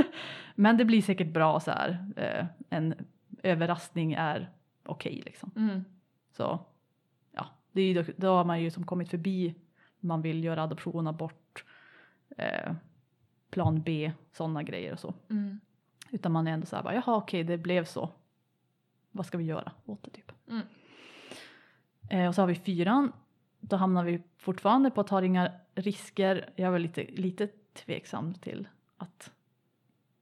[0.54, 2.94] men det blir säkert bra så här, eh, en
[3.42, 4.50] överraskning är
[4.86, 5.50] okej liksom.
[5.56, 5.84] Mm.
[6.32, 6.60] Så
[7.32, 9.54] ja, det är ju då, har man ju som kommit förbi
[10.00, 11.64] man vill göra adoption, abort,
[12.36, 12.72] eh,
[13.50, 15.14] plan B, sådana grejer och så.
[15.30, 15.60] Mm.
[16.10, 18.10] Utan man är ändå så här, bara, jaha okej det blev så.
[19.10, 20.32] Vad ska vi göra åt det typ?
[20.48, 20.66] Mm.
[22.10, 23.12] Eh, och så har vi fyran.
[23.60, 26.50] Då hamnar vi fortfarande på att ta inga risker.
[26.56, 29.32] Jag väl lite, lite tveksam till att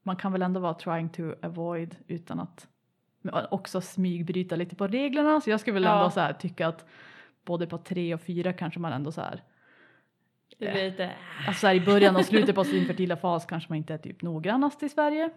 [0.03, 2.69] man kan väl ändå vara trying to avoid utan att
[3.23, 5.41] men också smygbryta lite på reglerna.
[5.41, 5.99] Så jag skulle väl Ja.
[5.99, 6.87] ändå så här tycka att
[7.45, 9.43] både på tre och fyra kanske man ändå så här
[10.59, 11.11] blir lite...
[11.47, 13.99] Alltså så här, i början och slutet på sin fertila fas kanske man inte är
[13.99, 15.31] typ noggrannast i Sverige.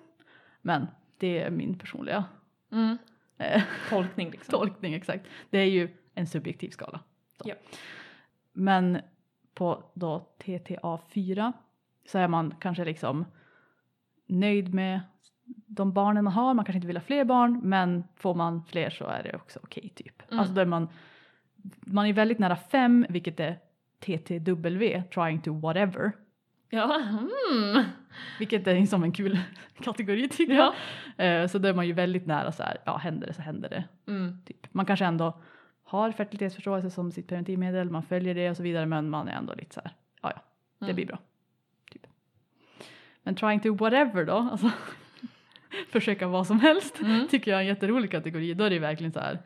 [0.61, 2.25] Men det är min personliga
[2.71, 2.97] Mm.
[3.37, 4.51] eh, Tolkning liksom.
[4.59, 5.25] tolkning exakt.
[5.49, 6.99] Det är ju en subjektiv skala.
[7.43, 7.55] Ja.
[8.53, 8.99] Men
[9.53, 11.53] på då TTA4
[12.05, 13.25] så är man kanske liksom
[14.27, 15.01] nöjd med
[15.67, 16.53] de barnen man har.
[16.53, 19.59] Man kanske inte vill ha fler barn men får man fler så är det också
[19.63, 20.21] okej typ.
[20.31, 20.39] Mm.
[20.39, 20.87] Alltså då är man,
[21.81, 23.59] man är väldigt nära fem vilket är
[23.99, 26.11] TTW, trying to whatever.
[26.69, 26.95] Ja,
[27.51, 27.83] mm.
[28.39, 29.39] Vilket är som en kul
[29.81, 30.73] kategori tycker ja.
[31.17, 31.41] jag.
[31.41, 33.69] Eh, Så då är man ju väldigt nära så här, ja händer det så händer
[33.69, 33.83] det.
[34.11, 34.37] Mm.
[34.45, 34.73] Typ.
[34.73, 35.39] Man kanske ändå
[35.83, 39.53] har fertilitetsförståelse som sitt preventivmedel, man följer det och så vidare men man är ändå
[39.53, 39.91] lite så här,
[40.21, 40.41] ja ja,
[40.79, 40.95] det Mm.
[40.95, 41.17] blir bra.
[41.91, 42.07] Typ.
[43.23, 44.71] Men trying to whatever då, alltså
[45.89, 47.27] försöka vad som helst, Mm.
[47.27, 48.53] tycker jag är en jätterolig kategori.
[48.53, 49.39] Då är det verkligen så här,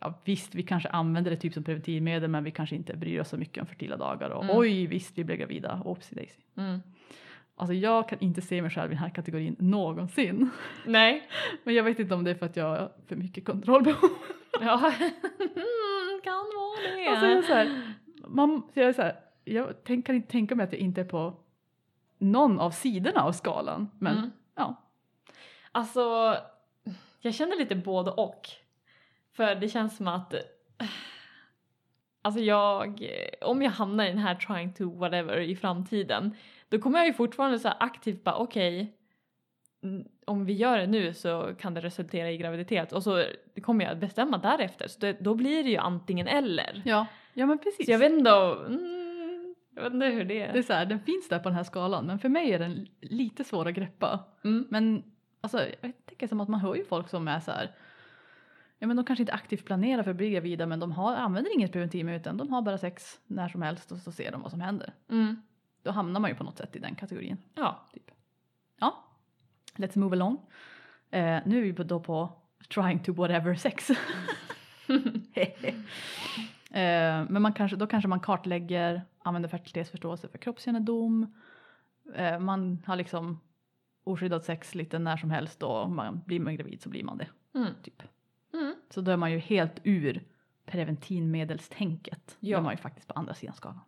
[0.00, 3.28] ja visst vi kanske använder det typ som preventivmedel men vi kanske inte bryr oss
[3.28, 4.56] så mycket om fertila dagar och Mm.
[4.56, 6.40] oj visst vi blev gravida, oopsie daisy.
[6.56, 6.80] Mm.
[7.56, 10.50] Alltså jag kan inte se mig själv i den här kategorin någonsin.
[10.86, 11.28] Nej.
[11.64, 14.10] Men jag vet inte om det är för att jag har för mycket kontrollbehov.
[14.60, 14.92] Ja.
[15.38, 17.06] Mm, kan vara det.
[17.08, 17.92] Alltså jag är så här,
[18.28, 21.04] man, jag, är så här, jag tänk, kan inte tänka mig att jag inte är
[21.04, 21.34] på
[22.18, 23.88] någon av sidorna av skalan.
[23.98, 24.30] Men Mm.
[24.54, 24.82] Ja.
[25.72, 26.36] Alltså,
[27.20, 28.48] jag känner lite både och.
[29.32, 30.34] För det känns som att
[32.24, 36.36] Alltså jag, om jag hamnar i den här trying to whatever i framtiden
[36.68, 38.96] då kommer jag ju fortfarande så aktivt bara okej
[39.82, 43.24] mm, om vi gör det nu så kan det resultera i graviditet och så
[43.62, 46.82] kommer jag bestämma därefter så det, då blir det ju antingen eller.
[46.84, 47.86] Ja, ja men precis.
[47.86, 49.01] Så jag vet inte, mm,
[49.74, 50.52] jag vet inte hur det är.
[50.52, 52.58] Det är så här, den finns där på den här skalan men för mig är
[52.58, 54.24] den lite svår att greppa.
[54.44, 54.66] Mm.
[54.70, 55.04] Men
[55.40, 57.74] alltså, jag tänker som att man hör ju folk som är så här,
[58.78, 61.54] ja men de kanske inte aktivt planerar för att bli gravida men de har, använder
[61.54, 64.50] inget preventivmedel utan de har bara sex när som helst och så ser de vad
[64.50, 64.94] som händer.
[65.10, 65.42] Mm.
[65.82, 67.36] Då hamnar man ju på något sätt i den kategorin.
[67.54, 67.88] Ja.
[68.80, 69.04] Ja,
[69.76, 70.38] let's move along.
[71.10, 72.32] Eh, nu är vi då på
[72.74, 73.90] trying to whatever sex.
[76.72, 81.34] eh, men man kanske, då kanske man kartlägger, använder fertilitetsförståelse för kroppskännedom.
[82.14, 83.40] Eh, man har liksom
[84.04, 87.28] oskyddat sex lite när som helst och man blir man gravid så blir man det.
[87.54, 87.74] Mm.
[87.82, 88.02] Typ.
[88.52, 88.74] Mm.
[88.90, 90.24] Så då är man ju helt ur
[90.66, 92.36] preventivmedelstänket.
[92.40, 92.56] Ja.
[92.56, 93.80] Då är man ju faktiskt på andra sidan skalan.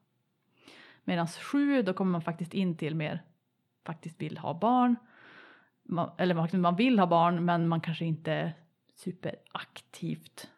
[1.04, 3.22] Medan sju, då kommer man faktiskt in till mer
[3.84, 4.96] faktiskt vill ha barn.
[5.82, 8.52] Man, eller man, vill ha barn men man kanske inte
[8.94, 10.50] superaktivt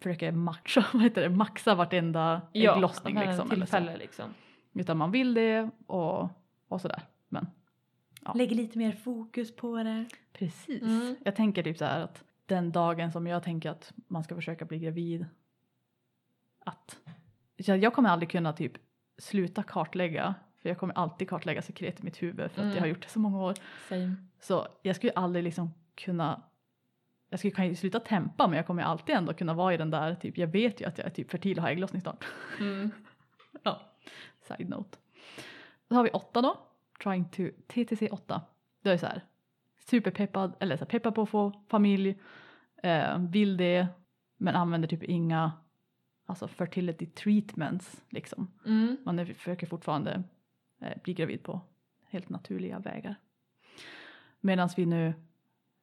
[0.00, 3.48] försöker matcha, vad heter det, maxa vartenda Ja, ägglossning liksom.
[3.48, 4.34] tillfälle liksom.
[4.72, 6.28] Utan man vill det och,
[6.68, 7.02] och sådär.
[7.28, 7.46] Men
[8.24, 8.32] Ja.
[8.32, 10.04] Lägger lite mer fokus på det.
[10.32, 10.82] Precis.
[10.82, 11.16] Mm.
[11.24, 14.64] Jag tänker typ så här att den dagen som jag tänker att man ska försöka
[14.64, 15.26] bli gravid.
[16.64, 16.98] Att
[17.56, 18.72] jag, jag kommer aldrig kunna typ
[19.18, 20.34] sluta kartlägga.
[20.62, 22.74] För jag kommer alltid kartlägga sekret i mitt huvud för att Mm.
[22.74, 23.54] jag har gjort det så många år.
[23.88, 24.14] Same.
[24.40, 26.42] Så jag skulle aldrig liksom kunna
[27.30, 30.14] jag skulle kunna sluta tempa men jag kommer alltid ändå kunna vara i den där
[30.14, 32.24] typ jag vet ju att jag är typ fertil och har ägglossning snart.
[32.60, 32.90] Mm.
[33.62, 33.80] Ja,
[34.40, 34.98] side note.
[35.88, 36.58] Då har vi åtta då.
[37.02, 38.42] Trying to TTC 8.
[38.82, 39.24] Då är det så här
[39.78, 42.20] superpeppad eller så här, peppad på att få familj.
[42.82, 43.86] Eh, vill det
[44.36, 45.52] men använder typ inga
[46.26, 48.50] alltså fertility treatments liksom.
[48.66, 48.96] Mm.
[49.04, 50.22] Man är, försöker fortfarande
[50.80, 51.60] eh, bli gravid på
[52.08, 53.14] helt naturliga vägar.
[54.40, 55.14] Medan vi nu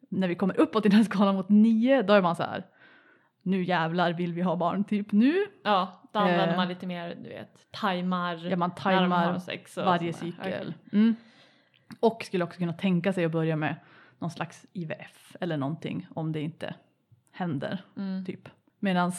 [0.10, 2.64] när vi kommer uppåt i den skalan mot nio då är man så här
[3.42, 5.46] nu jävlar vill vi ha barn typ nu.
[5.64, 6.56] Ja, då använder Eh.
[6.56, 8.36] man lite mer, du vet, tajmar.
[8.50, 9.42] Ja, man tajmar
[9.86, 10.74] varje cykel.
[10.94, 11.16] Mm.
[12.00, 13.76] Och skulle också kunna tänka sig att börja med
[14.20, 16.76] någon slags IVF eller någonting om det inte
[17.32, 17.82] händer.
[17.98, 18.26] Mm.
[18.26, 18.50] Typ.
[18.80, 19.12] Medan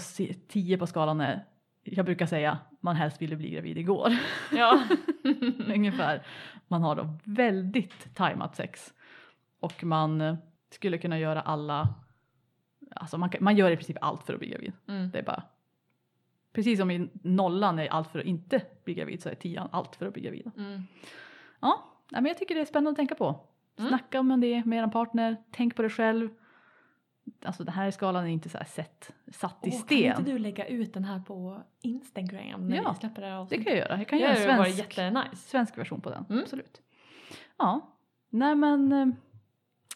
[0.00, 1.44] si- tio på skalan är,
[1.84, 4.12] jag brukar säga man helst ville bli gravid igår.
[4.52, 4.82] Ja.
[5.74, 6.22] Ungefär.
[6.68, 8.92] Man har då väldigt tajmat sex.
[9.60, 10.36] Och man eh,
[10.70, 11.94] skulle kunna göra alla,
[12.90, 14.72] alltså man, man gör i princip allt för att bli gravid.
[14.88, 15.10] Mm.
[15.10, 15.42] Det är bara,
[16.52, 19.96] precis som i nollan är allt för att inte bli gravid så är tian allt
[19.96, 20.50] för att bli gravid.
[20.56, 20.82] Mm.
[21.60, 23.40] Ja, men jag tycker det är spännande att tänka på.
[23.78, 23.88] Mm.
[23.88, 26.28] Snacka om det med er partner, tänk på det själv.
[27.44, 30.12] Alltså den här skalan är inte så sett, satt i Åh, sten.
[30.12, 33.46] Kan inte du lägga ut den här på Instagram när Ja, vi släpper det här
[33.50, 33.98] Det kan jag göra.
[33.98, 34.92] Jag kan Det göra en svensk,
[35.36, 36.24] svensk version på den.
[36.28, 36.42] Mm.
[36.42, 36.82] Absolut.
[37.56, 37.96] Ja,
[38.30, 39.06] nej men eh,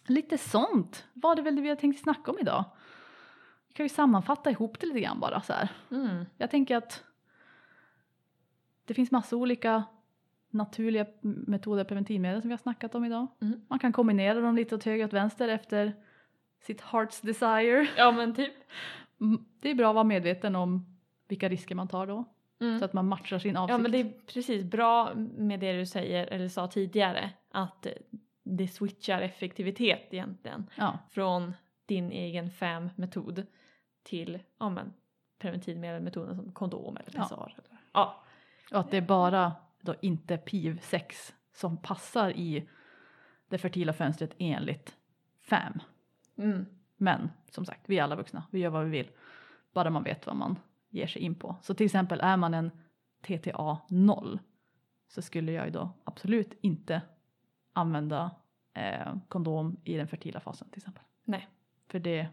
[0.06, 2.64] lite sånt var det väl det vi hade tänkt snacka om idag.
[3.68, 5.68] Vi kan ju sammanfatta ihop det lite grann bara så här.
[5.90, 6.24] Mm.
[6.36, 7.04] Jag tänker att
[8.84, 9.84] det finns massa olika
[10.50, 13.26] naturliga metoder, preventivmedel som vi har snackat om idag.
[13.40, 13.60] Mm.
[13.68, 15.94] Man kan kombinera dem lite åt höger och åt vänster efter
[16.60, 17.88] sitt heart's desire.
[17.96, 18.54] Ja men typ.
[19.20, 20.86] Mm, Det är bra att vara medveten om
[21.28, 22.24] vilka risker man tar då.
[22.60, 22.78] Mm.
[22.78, 23.72] Så att man matchar sin avsikt.
[23.72, 27.86] Ja men det är precis bra med det du säger eller sa tidigare att
[28.42, 30.98] det switchar effektivitet egentligen ja.
[31.10, 31.54] från
[31.86, 33.46] din egen FAM-metod
[34.02, 34.92] till ja, men,
[35.38, 37.22] preventivmedelsmetoden som kondom eller Ja.
[37.22, 37.54] pessar.
[37.58, 38.24] Eller, ja.
[38.72, 42.68] Och att det är bara då inte PIV-sex som passar i
[43.48, 44.96] det fertila fönstret enligt
[45.40, 45.80] FAM.
[46.36, 46.66] Mm.
[46.96, 49.10] Men som sagt, vi är alla vuxna, vi gör vad vi vill.
[49.72, 51.56] Bara man vet vad man ger sig in på.
[51.62, 52.70] Så till exempel är man en
[53.22, 54.38] TTA 0
[55.08, 57.02] så skulle jag ju då absolut inte
[57.72, 58.30] använda
[58.74, 61.04] eh, kondom i den fertila fasen till exempel.
[61.24, 61.48] Nej.
[61.88, 62.28] För det,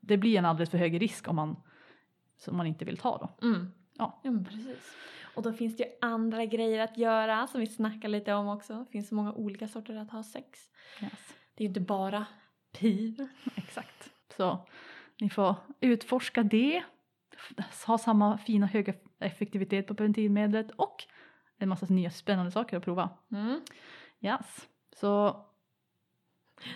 [0.00, 1.56] det blir en alldeles för hög risk om man,
[2.36, 3.46] som man inte vill ta då.
[3.46, 3.72] Mm.
[3.98, 4.20] Ja.
[4.22, 4.96] men precis.
[5.34, 8.74] Och då finns det ju andra grejer att göra som vi snackar lite om också.
[8.74, 10.60] Det finns så många olika sorter att ha sex.
[11.02, 11.34] Yes.
[11.54, 12.26] Det är ju inte bara
[12.72, 13.28] piv.
[13.54, 14.10] Exakt.
[14.36, 14.66] Så
[15.20, 16.82] ni får utforska det,
[17.86, 21.04] ha samma fina höga effektivitet på preventivmedlet och
[21.58, 23.10] en massa nya spännande saker att prova.
[23.32, 23.60] Mm.
[24.22, 24.68] Yes.
[24.96, 25.44] Så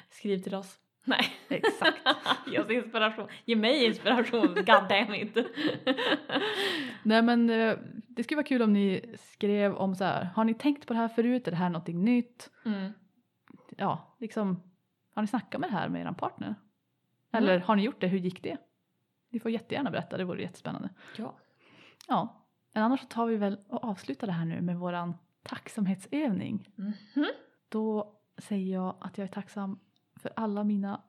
[0.08, 0.80] Skriv till oss.
[1.04, 1.32] Nej.
[1.48, 1.98] exakt.
[2.46, 3.28] Ge oss inspiration.
[3.44, 5.36] Ge mig inspiration, god damn it.
[7.02, 7.78] Nej men eh,
[8.08, 10.98] det skulle vara kul om ni skrev om så här, har ni tänkt på det
[10.98, 12.50] här förut, är det här någonting nytt?
[12.64, 12.92] Mm.
[13.76, 14.62] Ja, liksom,
[15.14, 16.54] har ni snackat med det här med er partner?
[17.32, 18.56] Eller har ni gjort det, hur gick det?
[19.30, 20.88] Ni får jättegärna berätta, det vore jättespännande.
[21.16, 21.34] Ja.
[22.08, 25.14] Ja, men annars så tar vi väl och avslutar det här nu med våran
[25.46, 26.68] tacksamhetsövning.
[26.74, 27.26] Mhm.
[27.68, 29.78] Då säger jag att jag är tacksam
[30.16, 31.00] för alla mina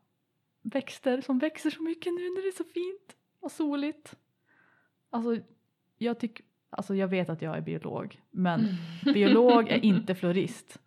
[0.62, 4.16] växter som växer så mycket nu när det är så fint och soligt.
[5.10, 5.38] Alltså,
[5.98, 8.68] jag tycker, alltså jag vet att jag är biolog, men
[9.04, 10.80] biolog är inte florist.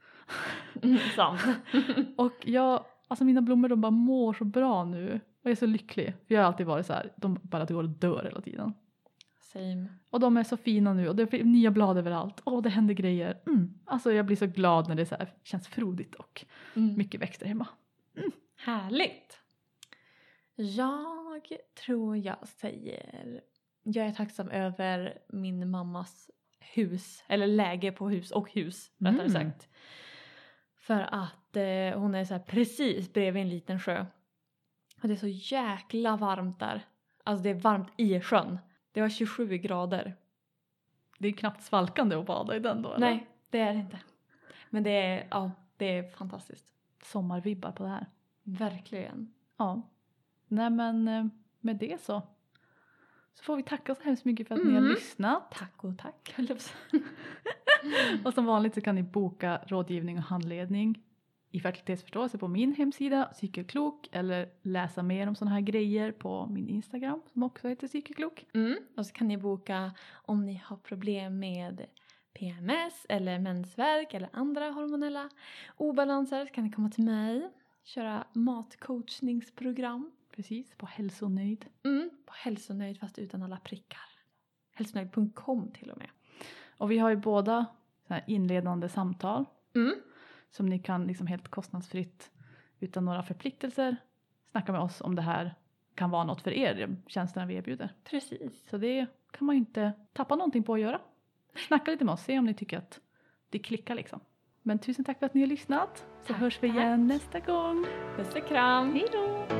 [0.82, 1.40] Mm, sant.
[2.16, 5.66] Och jag, alltså mina blommor de bara mår så bra nu och jag är så
[5.66, 6.14] lycklig.
[6.26, 8.74] För jag har alltid varit så här, de bara går och dör hela tiden.
[9.52, 9.88] Same.
[10.10, 12.42] Och de är så fina nu och det är nya blad överallt.
[12.44, 13.40] Åh, det händer grejer.
[13.46, 13.78] Mm.
[13.84, 16.44] Alltså jag blir så glad när det så känns frodigt och
[16.76, 16.96] Mm.
[16.98, 17.68] mycket växter hemma.
[18.56, 19.40] Härligt.
[20.56, 21.42] Jag
[21.84, 23.40] tror jag säger
[23.82, 26.30] jag är tacksam över min mammas
[26.74, 29.30] hus, eller läge på hus och hus rättare Mm.
[29.32, 29.68] sagt.
[30.78, 34.06] För att eh, hon är så precis bredvid en liten sjö.
[35.02, 36.86] Och det är så jäkla varmt där.
[37.24, 38.58] Alltså det är varmt i sjön.
[38.92, 40.16] Det var 27 grader.
[41.18, 43.06] Det är knappt svalkande att bada i den då eller?
[43.10, 43.98] Nej, det är det inte.
[44.70, 46.72] Men det är, ja, det är fantastiskt.
[47.02, 48.06] Sommarvibbar på det här.
[48.42, 49.32] Verkligen.
[49.56, 49.82] Ja.
[50.48, 51.26] Nej men eh,
[51.60, 52.22] med det så.
[53.34, 54.90] Så får vi tacka så hemskt mycket för att ni har Mm.
[54.90, 55.50] lyssnat.
[55.50, 56.34] Tack och tack.
[58.24, 61.02] Och som vanligt så kan ni boka rådgivning och handledning
[61.50, 66.68] i fertilitetsförståelse på min hemsida Cykelklok eller läsa mer om sådana här grejer på min
[66.68, 68.46] Instagram som också heter Cykelklok.
[68.54, 68.76] Mm.
[68.96, 71.86] Och så kan ni boka om ni har problem med
[72.32, 75.30] PMS eller mensvärk eller andra hormonella
[75.76, 77.50] obalanser så kan ni komma till mig.
[77.84, 80.10] Köra matcoachningsprogram.
[80.36, 81.66] Precis, på hälsonöjd.
[81.84, 82.10] Mm.
[82.26, 84.08] På hälsonöjd fast utan alla prickar.
[84.74, 86.10] Hälsonöjd.com till och med.
[86.78, 87.66] Och vi har ju båda
[88.26, 89.44] inledande samtal
[89.74, 89.94] Mm.
[90.50, 92.30] Som ni kan liksom helt kostnadsfritt
[92.80, 93.96] utan några förpliktelser
[94.50, 95.54] snacka med oss om det här
[95.94, 97.94] kan vara något för er, tjänsterna vi erbjuder.
[98.04, 98.68] Precis.
[98.70, 101.00] Så det kan man ju inte tappa någonting på att göra.
[101.68, 103.00] Snacka lite med oss, se om ni tycker att
[103.50, 104.20] det klickar liksom.
[104.62, 106.06] Men tusen tack för att ni har lyssnat.
[106.22, 106.76] Så Tack, hörs vi tack.
[106.76, 107.86] igen nästa gång.
[108.16, 108.92] Puss och kram.
[108.92, 109.59] Hej då!